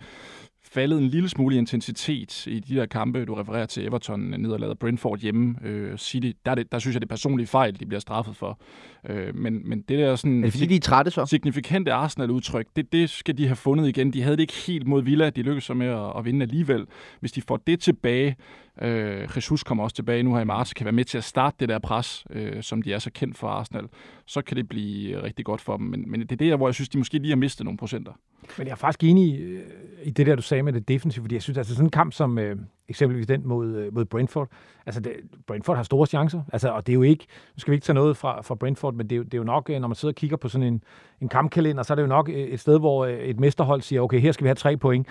[0.62, 5.18] faldet en lille smule intensitet i de der kampe, du refererer til Everton, nederlaget Brentford
[5.18, 6.30] hjemme, øh, City.
[6.46, 8.60] Der, det, der synes jeg, det er personlige fejl, de bliver straffet for.
[9.08, 10.38] Øh, men, men det der sådan...
[10.38, 11.26] Er det fordi, de er trætte så?
[11.26, 14.12] Signifikante Arsenal-udtryk, det, det skal de have fundet igen.
[14.12, 16.86] De havde det ikke helt mod Villa, de lykkedes så med at, at vinde alligevel.
[17.20, 18.36] Hvis de får det tilbage,
[18.82, 21.56] øh, Jesus kommer også tilbage nu her i marts, kan være med til at starte
[21.60, 23.88] det der pres, øh, som de er så kendt for Arsenal,
[24.26, 25.86] så kan det blive øh, rigtig godt for dem.
[25.86, 28.12] Men, men det er der, hvor jeg synes, de måske lige har mistet nogle procenter.
[28.58, 29.58] Men jeg er faktisk enig i,
[30.02, 32.12] i det der, du sagde med det defensive, fordi jeg synes, altså sådan en kamp
[32.12, 32.56] som øh,
[32.88, 34.48] eksempelvis den mod, øh, mod Brentford,
[34.86, 35.12] altså det,
[35.46, 37.94] Brentford har store chancer, altså, og det er jo ikke, nu skal vi ikke tage
[37.94, 39.94] noget fra, fra Brentford, men det er, jo, det er jo nok, øh, når man
[39.94, 40.82] sidder og kigger på sådan en,
[41.20, 44.32] en kampkalender, så er det jo nok et sted, hvor et mesterhold siger, okay, her
[44.32, 45.06] skal vi have tre point,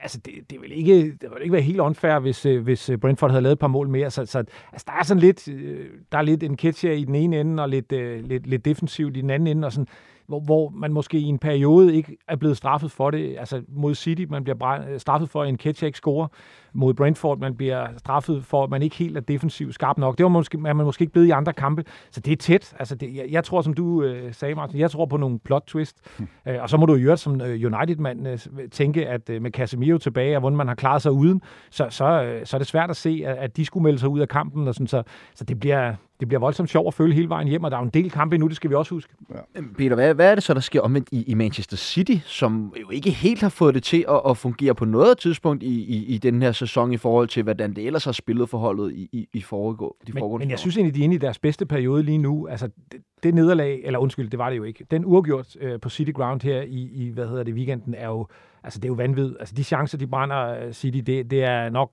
[0.00, 2.98] altså det, det, vil ikke, det vil ikke være helt unfair, hvis, øh, hvis øh,
[2.98, 4.10] Brentford havde lavet et par mål mere.
[4.10, 4.38] Så, så
[4.72, 7.62] altså, der er sådan lidt, øh, der er lidt en Ketcher i den ene ende,
[7.62, 7.92] og lidt,
[8.28, 9.88] lidt, lidt defensivt i den anden ende, og sådan,
[10.26, 13.36] hvor, hvor man måske i en periode ikke er blevet straffet for det.
[13.38, 16.28] Altså mod City, man bliver straffet for, at en Ketcher ikke scorer.
[16.76, 20.18] Mod Brentford, man bliver straffet for, at man ikke helt er defensivt skarp nok.
[20.18, 21.84] Det var måske, man måske ikke blevet i andre kampe.
[22.10, 22.74] Så det er tæt.
[22.78, 25.62] Altså det, jeg, jeg tror, som du øh, sagde, Martin, jeg tror på nogle plot
[25.66, 25.96] twist.
[26.18, 26.28] Hmm.
[26.48, 28.38] Øh, og så må du jo som øh, United-mand øh,
[28.70, 32.22] tænke, at øh, med Casemiro tilbage, og hvordan man har klaret sig uden, så, så,
[32.22, 34.28] øh, så er det svært at se, at, at de skulle melde sig ud af
[34.28, 34.68] kampen.
[34.68, 35.02] Og sådan, så,
[35.34, 37.80] så det bliver, det bliver voldsomt sjovt at følge hele vejen hjem, og der er
[37.80, 39.12] jo en del kampe nu, det skal vi også huske.
[39.34, 39.60] Ja.
[39.78, 42.90] Peter, hvad, hvad er det så, der sker omvendt i, i Manchester City, som jo
[42.90, 46.18] ikke helt har fået det til at, at fungere på noget tidspunkt i, i, i
[46.18, 49.42] den her sæson i forhold til, hvordan det ellers har spillet forholdet i, i, i
[49.42, 52.18] foregå, de men, Men jeg synes egentlig, de er inde i deres bedste periode lige
[52.18, 52.48] nu.
[52.48, 54.86] Altså, det, det nederlag, eller undskyld, det var det jo ikke.
[54.90, 58.26] Den uafgjort øh, på City Ground her i, i, hvad hedder det, weekenden, er jo
[58.66, 59.36] Altså, det er jo vanvittigt.
[59.40, 61.90] Altså, de chancer, de brænder City, det, det er nok...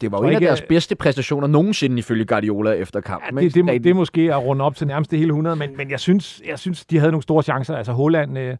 [0.00, 3.38] Det var jo en af deres bedste præstationer nogensinde ifølge Guardiola efter kampen.
[3.38, 5.56] Ja, det, det, det, det er måske at runde op til nærmest det hele 100,
[5.56, 7.76] men, men jeg, synes, jeg synes, de havde nogle store chancer.
[7.76, 8.56] Altså Holland øh,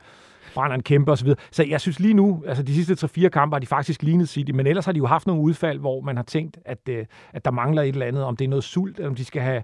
[0.55, 1.29] brænder en kæmpe osv.
[1.51, 4.51] Så jeg synes lige nu, altså de sidste 3-4 kampe har de faktisk lignet City,
[4.51, 7.45] men ellers har de jo haft nogle udfald, hvor man har tænkt, at, øh, at
[7.45, 9.63] der mangler et eller andet, om det er noget sult, eller om de skal have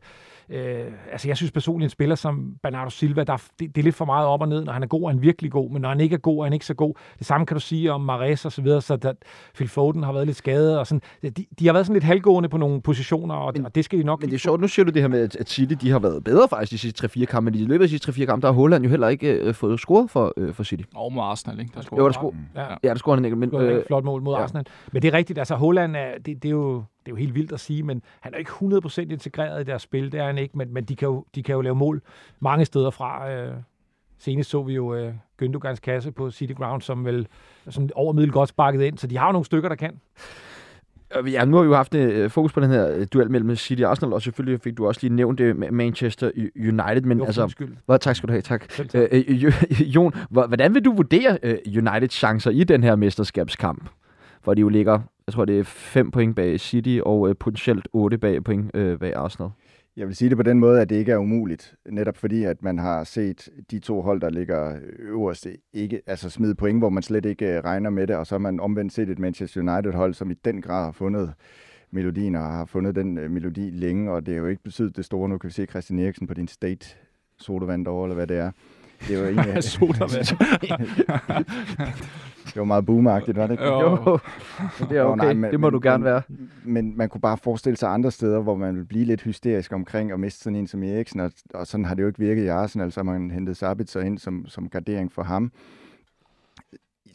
[0.50, 3.94] Øh, altså, jeg synes personligt, en spiller som Bernardo Silva, der, det, det er lidt
[3.94, 4.64] for meget op og ned.
[4.64, 6.44] Når han er god, er han virkelig god, men når han ikke er god, er
[6.44, 6.94] han ikke så god.
[7.18, 9.12] Det samme kan du sige om Mares og så videre, så der,
[9.54, 10.78] Phil Foden har været lidt skadet.
[10.78, 11.00] Og sådan.
[11.22, 13.98] De, de har været sådan lidt halvgående på nogle positioner, og, men, og det skal
[13.98, 14.20] de nok...
[14.20, 16.24] Men det er sjovt, nu siger du det her med, at City de har været
[16.24, 18.52] bedre faktisk de sidste 3-4 kampe, men i løbet af de sidste 3-4 kampe, der
[18.52, 20.82] har Holland jo heller ikke øh, fået scoret for, øh, for City.
[20.94, 21.72] Og mod Arsenal, ikke?
[21.74, 22.64] Der jo, der scorede, ja.
[22.82, 23.36] ja, der scorede han ikke.
[23.36, 24.42] Men, øh, flot mål mod ja.
[24.42, 24.64] Arsenal.
[24.92, 27.34] Men det er rigtigt, altså Holland, er, det, det er jo det er jo helt
[27.34, 30.38] vildt at sige, men han er ikke 100% integreret i deres spil, det er han
[30.38, 32.02] ikke, men, men de, kan jo, de kan jo lave mål
[32.40, 33.30] mange steder fra.
[33.30, 33.54] Øh,
[34.18, 37.26] senest så vi jo øh, Gündogans kasse på City Ground, som vel
[37.68, 40.00] sådan over middel godt sparket ind, så de har jo nogle stykker, der kan.
[41.26, 43.82] Ja, nu har vi jo haft uh, fokus på den her øh, duel mellem City
[43.82, 47.00] og Arsenal, og selvfølgelig fik du også lige nævnt det med Manchester United.
[47.00, 48.64] Men jo, altså, hvad, tak skal du have, tak.
[48.94, 49.44] Uh,
[49.94, 53.88] Jon, hvordan vil du vurdere Uniteds chancer i den her mesterskabskamp?
[54.44, 57.88] Hvor de jo ligger jeg tror, det er 5 point bag City og øh, potentielt
[57.92, 59.50] 8 bag point øh, bag Arsenal.
[59.96, 62.62] Jeg vil sige det på den måde, at det ikke er umuligt, netop fordi, at
[62.62, 67.02] man har set de to hold, der ligger øverst, ikke, altså smide point, hvor man
[67.02, 70.14] slet ikke øh, regner med det, og så har man omvendt set et Manchester United-hold,
[70.14, 71.32] som i den grad har fundet
[71.90, 75.04] melodien og har fundet den øh, melodi længe, og det er jo ikke betydet det
[75.04, 75.28] store.
[75.28, 76.96] Nu kan vi se Christian Eriksen på din state
[77.38, 78.50] sodavand derovre, eller hvad det er.
[79.08, 79.64] Det var egentlig...
[79.72, 80.26] Sodavand.
[82.46, 83.64] det var meget boomagtigt, var det ikke?
[83.64, 84.18] Jo, jo.
[84.88, 85.24] det er okay.
[85.24, 86.22] nej, men, det må du gerne være.
[86.64, 90.12] Men man kunne bare forestille sig andre steder, hvor man ville blive lidt hysterisk omkring
[90.12, 92.46] og miste sådan en som Eriksen, og, og sådan har det jo ikke virket i
[92.46, 95.52] Arsenal, så man hentet Sabitzer ind som, som gardering for ham.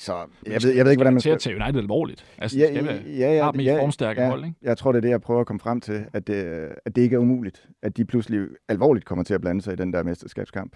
[0.01, 0.13] Så
[0.45, 1.29] jeg ved, jeg ved ikke, hvordan man skal...
[1.29, 2.25] Til at tage United alvorligt.
[2.37, 4.55] Altså, ja, skal være, ja, ja, ja, ja, formstærke ja, hold, ikke?
[4.61, 6.35] Jeg tror, det er det, jeg prøver at komme frem til, at det,
[6.85, 9.75] at det ikke er umuligt, at de pludselig alvorligt kommer til at blande sig i
[9.75, 10.75] den der mesterskabskamp.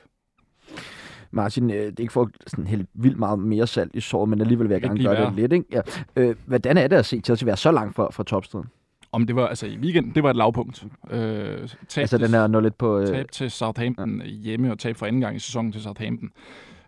[1.36, 4.42] Martin, øh, det er ikke for sådan helt vildt meget mere salt i såret, men
[4.42, 5.54] alligevel vil jeg gerne gøre det lidt.
[5.54, 5.66] Ikke?
[5.72, 5.82] Ja.
[6.16, 8.68] Øh, hvordan er det at se Chelsea være så langt fra, fra topstriden?
[9.12, 10.86] Om det var, altså i weekenden, det var et lavpunkt.
[11.12, 13.00] Øh, altså den er 0 på...
[13.00, 13.08] Øh...
[13.08, 14.30] Tab til Southampton ja.
[14.30, 16.30] hjemme og tab for anden gang i sæsonen til Southampton.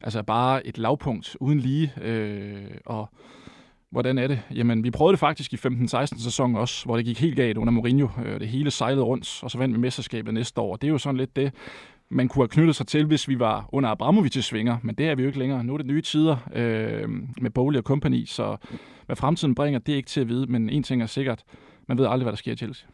[0.01, 1.93] Altså bare et lavpunkt uden lige.
[2.01, 3.09] Øh, og
[3.91, 4.41] hvordan er det?
[4.55, 7.71] Jamen, vi prøvede det faktisk i 15-16 sæson også, hvor det gik helt galt under
[7.71, 8.07] Mourinho.
[8.25, 10.75] Øh, det hele sejlede rundt, og så vandt vi mesterskabet næste år.
[10.75, 11.53] Det er jo sådan lidt det,
[12.09, 15.15] man kunne have knyttet sig til, hvis vi var under Abramovic svinger, men det er
[15.15, 15.63] vi jo ikke længere.
[15.63, 17.09] Nu er det nye tider øh,
[17.41, 18.57] med Bowley og company, så
[19.05, 21.43] hvad fremtiden bringer, det er ikke til at vide, men en ting er sikkert,
[21.87, 22.87] man ved aldrig, hvad der sker i Chelsea.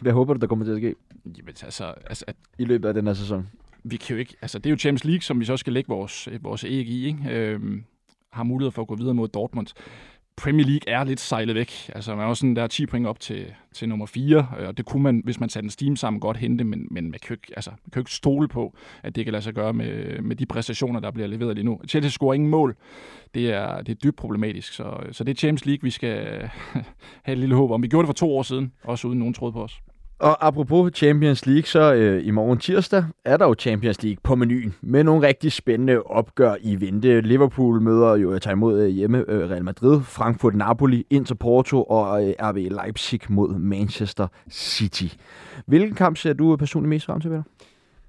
[0.00, 0.94] Hvad håber du, der kommer til at ske?
[1.24, 3.48] Jamen, altså, altså at, I løbet af den her sæson?
[3.84, 5.88] Vi kan jo ikke, altså det er jo Champions League, som vi så skal lægge
[5.88, 7.18] vores, vores æg i, ikke?
[7.30, 7.60] Øh,
[8.32, 9.66] har mulighed for at gå videre mod Dortmund.
[10.36, 11.90] Premier League er lidt sejlet væk.
[11.94, 14.76] Altså, man er også sådan der 10 point op til, til nummer 4, øh, og
[14.76, 17.28] det kunne man, hvis man satte en steam sammen, godt hente, men, men man, kan
[17.28, 19.72] jo ikke, altså, man kan jo ikke stole på, at det kan lade sig gøre
[19.72, 21.80] med, med de præstationer, der bliver leveret lige nu.
[21.88, 22.76] Chelsea scorer ingen mål.
[23.34, 26.50] Det er, det er dybt problematisk, så, så det er Champions League, vi skal
[27.24, 27.82] have et lille håb om.
[27.82, 29.80] Vi gjorde det for to år siden, også uden nogen troede på os.
[30.22, 34.34] Og apropos Champions League, så øh, i morgen tirsdag er der jo Champions League på
[34.34, 37.20] menuen med nogle rigtig spændende opgør i vente.
[37.20, 42.28] Liverpool møder jo tager imod øh, hjemme øh, Real Madrid, Frankfurt Napoli, Inter Porto og
[42.28, 45.06] øh, RB Leipzig mod Manchester City.
[45.66, 47.42] Hvilken kamp ser du personligt mest frem til, Peter?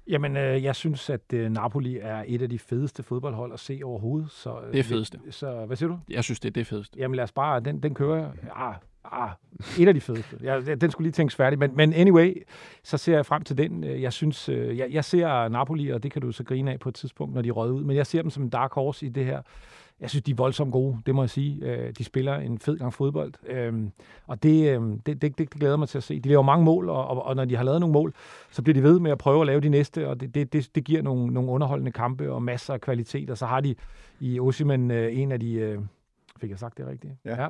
[0.06, 3.80] Jamen, øh, jeg synes, at øh, Napoli er et af de fedeste fodboldhold at se
[3.84, 4.30] overhovedet.
[4.30, 5.18] Så, øh, det er fedeste.
[5.30, 5.98] Så, hvad siger du?
[6.10, 6.98] Jeg synes, det er det fedeste.
[6.98, 8.74] Jamen, lad os bare, den, den kører ah,
[9.12, 9.30] ah,
[9.78, 10.36] et af de fedeste.
[10.42, 11.58] Jeg, den skulle lige tænkes færdig.
[11.58, 12.42] Men, men anyway,
[12.82, 13.84] så ser jeg frem til den.
[13.84, 16.80] Øh, jeg synes, øh, jeg, jeg ser Napoli, og det kan du så grine af
[16.80, 17.84] på et tidspunkt, når de rød ud.
[17.84, 19.42] Men jeg ser dem som en dark horse i det her.
[20.00, 21.66] Jeg synes, de er voldsomt gode, det må jeg sige.
[21.66, 23.32] Øh, de spiller en fed gang fodbold.
[23.46, 23.92] Øhm,
[24.26, 26.20] og øhm, det, det, det, det glæder mig til at se.
[26.20, 28.14] De laver mange mål, og, og, og når de har lavet nogle mål,
[28.50, 30.70] så bliver de ved med at prøve at lave de næste, og det, det, det,
[30.74, 33.30] det giver nogle, nogle underholdende kampe og masser af kvalitet.
[33.30, 33.74] Og så har de
[34.20, 35.78] i Osimhen en af de
[36.40, 37.12] Fik jeg sagt det rigtigt?
[37.24, 37.42] Ja.
[37.42, 37.48] ja.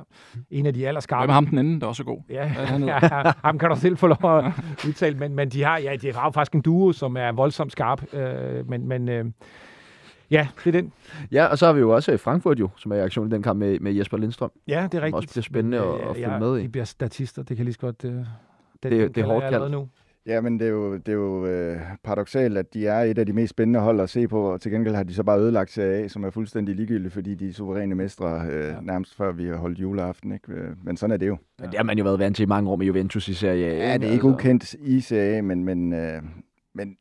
[0.49, 1.21] En af de allerskarpe.
[1.21, 2.21] Hvem er ham den anden, der er også god?
[2.29, 2.99] Ja, ja,
[3.43, 4.53] ham kan du selv få lov at
[4.87, 7.71] udtale, men, men de har, ja, de har jo faktisk en duo, som er voldsomt
[7.71, 9.25] skarp, øh, men, men øh,
[10.31, 10.91] Ja, det er den.
[11.31, 13.43] Ja, og så har vi jo også Frankfurt jo, som er i aktion i den
[13.43, 14.51] kamp med, med Jesper Lindstrøm.
[14.67, 15.11] Ja, det er rigtigt.
[15.11, 16.63] Som også bliver spændende at, at følge ja, med i.
[16.63, 18.03] De bliver statister, det kan lige så godt...
[18.03, 18.25] Uh, den,
[18.83, 19.71] det, det er hårdt kaldt.
[19.71, 19.87] Nu.
[20.27, 23.25] Ja, men det er jo, det er jo øh, paradoxalt, at de er et af
[23.25, 25.71] de mest spændende hold at se på, og til gengæld har de så bare ødelagt
[25.71, 28.81] sig af, som er fuldstændig ligegyldigt, fordi de er suveræne mestre øh, ja.
[28.81, 30.31] nærmest før vi har holdt juleaften.
[30.31, 30.51] Ikke?
[30.51, 31.37] Øh, men sådan er det jo.
[31.59, 33.65] Men det har man jo været vant til i mange år med Juventus i Serie
[33.65, 33.69] A.
[33.69, 34.27] Ja, det er ikke altså.
[34.27, 36.21] ukendt i Serie A, men, men, øh,
[36.75, 36.97] men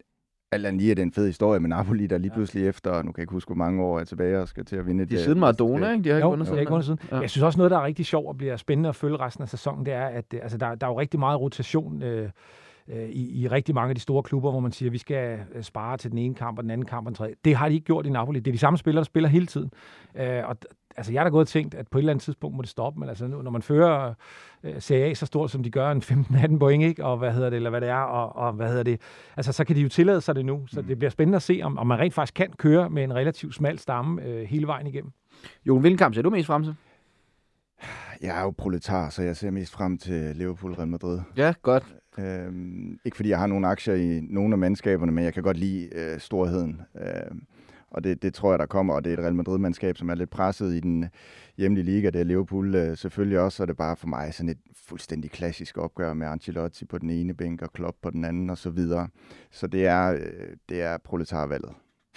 [0.53, 3.13] alt andet lige er det en fed historie med Napoli, der lige pludselig efter, nu
[3.13, 5.19] kan jeg ikke huske, hvor mange år er tilbage og skal til at vinde det.
[5.19, 6.05] er siden Maradona, ikke?
[6.05, 6.61] De har ikke vundet siden.
[6.61, 6.99] Ikke siden.
[7.11, 7.19] Ja.
[7.19, 9.49] Jeg synes også, noget, der er rigtig sjovt og bliver spændende at følge resten af
[9.49, 12.31] sæsonen, det er, at altså, der, der er jo rigtig meget rotation øh,
[12.89, 15.39] øh, i, i rigtig mange af de store klubber, hvor man siger, at vi skal
[15.55, 17.35] øh, spare til den ene kamp og den anden kamp og den tredje.
[17.45, 18.41] Det har de ikke gjort i Napoli.
[18.41, 19.71] Det er de samme spillere, der spiller hele tiden.
[20.15, 20.57] Øh, og
[20.97, 22.71] altså, jeg har da gået og tænkt, at på et eller andet tidspunkt må det
[22.71, 24.15] stoppe, men altså, når man fører
[24.63, 27.05] øh, Serie A så stort, som de gør, en 15-18 point, ikke?
[27.05, 29.01] og hvad hedder det, eller hvad det er, og, og hvad hedder det,
[29.37, 30.67] altså, så kan de jo tillade sig det nu.
[30.67, 30.87] Så mm.
[30.87, 33.55] det bliver spændende at se, om, om man rent faktisk kan køre med en relativt
[33.55, 35.13] smal stamme øh, hele vejen igennem.
[35.67, 36.75] Jon, hvilken kamp ser du mest frem til?
[38.21, 41.21] Jeg er jo proletar, så jeg ser mest frem til Liverpool-Real Madrid.
[41.37, 41.95] Ja, godt.
[42.19, 45.57] Øhm, ikke fordi jeg har nogle aktier i nogle af mandskaberne, men jeg kan godt
[45.57, 46.81] lide øh, storheden.
[47.01, 47.47] Øhm,
[47.91, 50.15] og det, det tror jeg, der kommer, og det er et Real Madrid-mandskab, som er
[50.15, 51.09] lidt presset i den
[51.57, 52.11] hjemlige liga.
[52.11, 55.31] Det er Liverpool øh, selvfølgelig også, og det er bare for mig sådan et fuldstændig
[55.31, 58.71] klassisk opgør med Ancelotti på den ene bænk og Klopp på den anden og så
[58.71, 59.09] videre.
[59.51, 61.73] Så det er, øh, det er proletarvalget.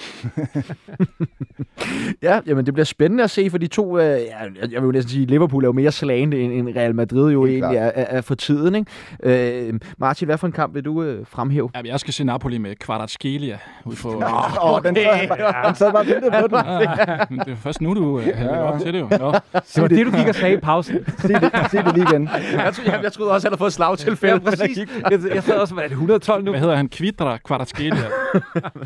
[2.21, 4.19] ja, jamen det bliver spændende at se, for de to, øh, ja,
[4.61, 7.77] jeg vil jo næsten sige, Liverpool er jo mere slagende end Real Madrid jo egentlig
[7.77, 8.75] er, er, er for tiden.
[8.75, 9.67] Ikke?
[9.69, 11.69] Øh, Martin, hvad for en kamp vil du øh, fremhæve?
[11.75, 14.11] Ja, jeg skal se Napoli med Kvaratskhelia ud for...
[14.11, 14.27] Nå,
[14.61, 16.57] oh, den, sad, den sad bare ventet på den.
[17.07, 18.57] Ja, men det er først nu, du øh, ja.
[18.57, 19.09] op til det jo.
[19.19, 19.31] Nå.
[19.75, 20.95] Det var det, du gik og sagde i pausen.
[21.17, 22.29] Se det, se det lige igen.
[22.53, 24.41] Jeg, troede, jeg, jeg troede også, at han havde fået slagtilfælde.
[24.45, 24.77] Ja, præcis.
[25.11, 26.51] Jeg, jeg sad også, hvad er det, 112 nu?
[26.51, 26.89] Hvad hedder han?
[26.89, 28.03] Kvitra Kvaratskhelia.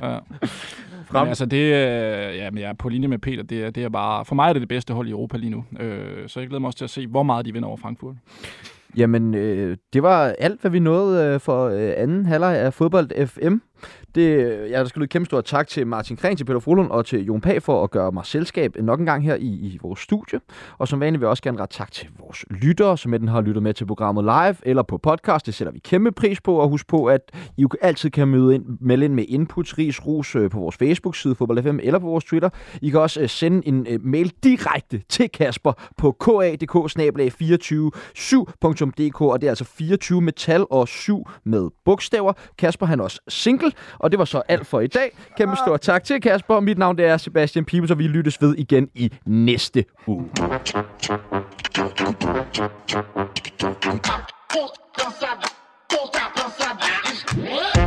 [0.03, 0.17] ja
[1.11, 1.21] frem.
[1.25, 3.43] Men altså, det, øh, ja, men jeg er på linje med Peter.
[3.43, 5.49] Det er, det er bare, for mig er det det bedste hold i Europa lige
[5.49, 5.65] nu.
[5.79, 8.15] Øh, så jeg glæder mig også til at se, hvor meget de vinder over Frankfurt.
[8.97, 13.27] Jamen, øh, det var alt, hvad vi nåede øh, for øh, anden halvleg af Fodbold
[13.27, 13.57] FM.
[14.15, 14.37] Det,
[14.69, 17.25] ja, der skal lyde kæmpe stor tak til Martin Kren, til Peter Frolund og til
[17.25, 20.39] Jon Pag for at gøre mig selskab nok en gang her i, i vores studie.
[20.77, 23.41] Og som vanligt vil jeg også gerne rette tak til vores lyttere, som enten har
[23.41, 25.45] lyttet med til programmet live eller på podcast.
[25.45, 27.21] Det sætter vi kæmpe pris på, og husk på, at
[27.57, 30.77] I jo altid kan møde ind, melde ind med inputs, ris, rus øh, på vores
[30.77, 32.49] Facebook-side, Fodbold FM, eller på vores Twitter.
[32.81, 39.41] I kan også øh, sende en øh, mail direkte til Kasper på kadk 247dk og
[39.41, 42.33] det er altså 24 med tal og 7 med bogstaver.
[42.57, 45.11] Kasper han er også single, og det var så alt for i dag.
[45.37, 46.59] Kæmpe stor tak til Kasper.
[46.59, 50.29] Mit navn det er Sebastian Pibus, og vi lyttes ved igen i næste uge.
[57.33, 57.80] Thank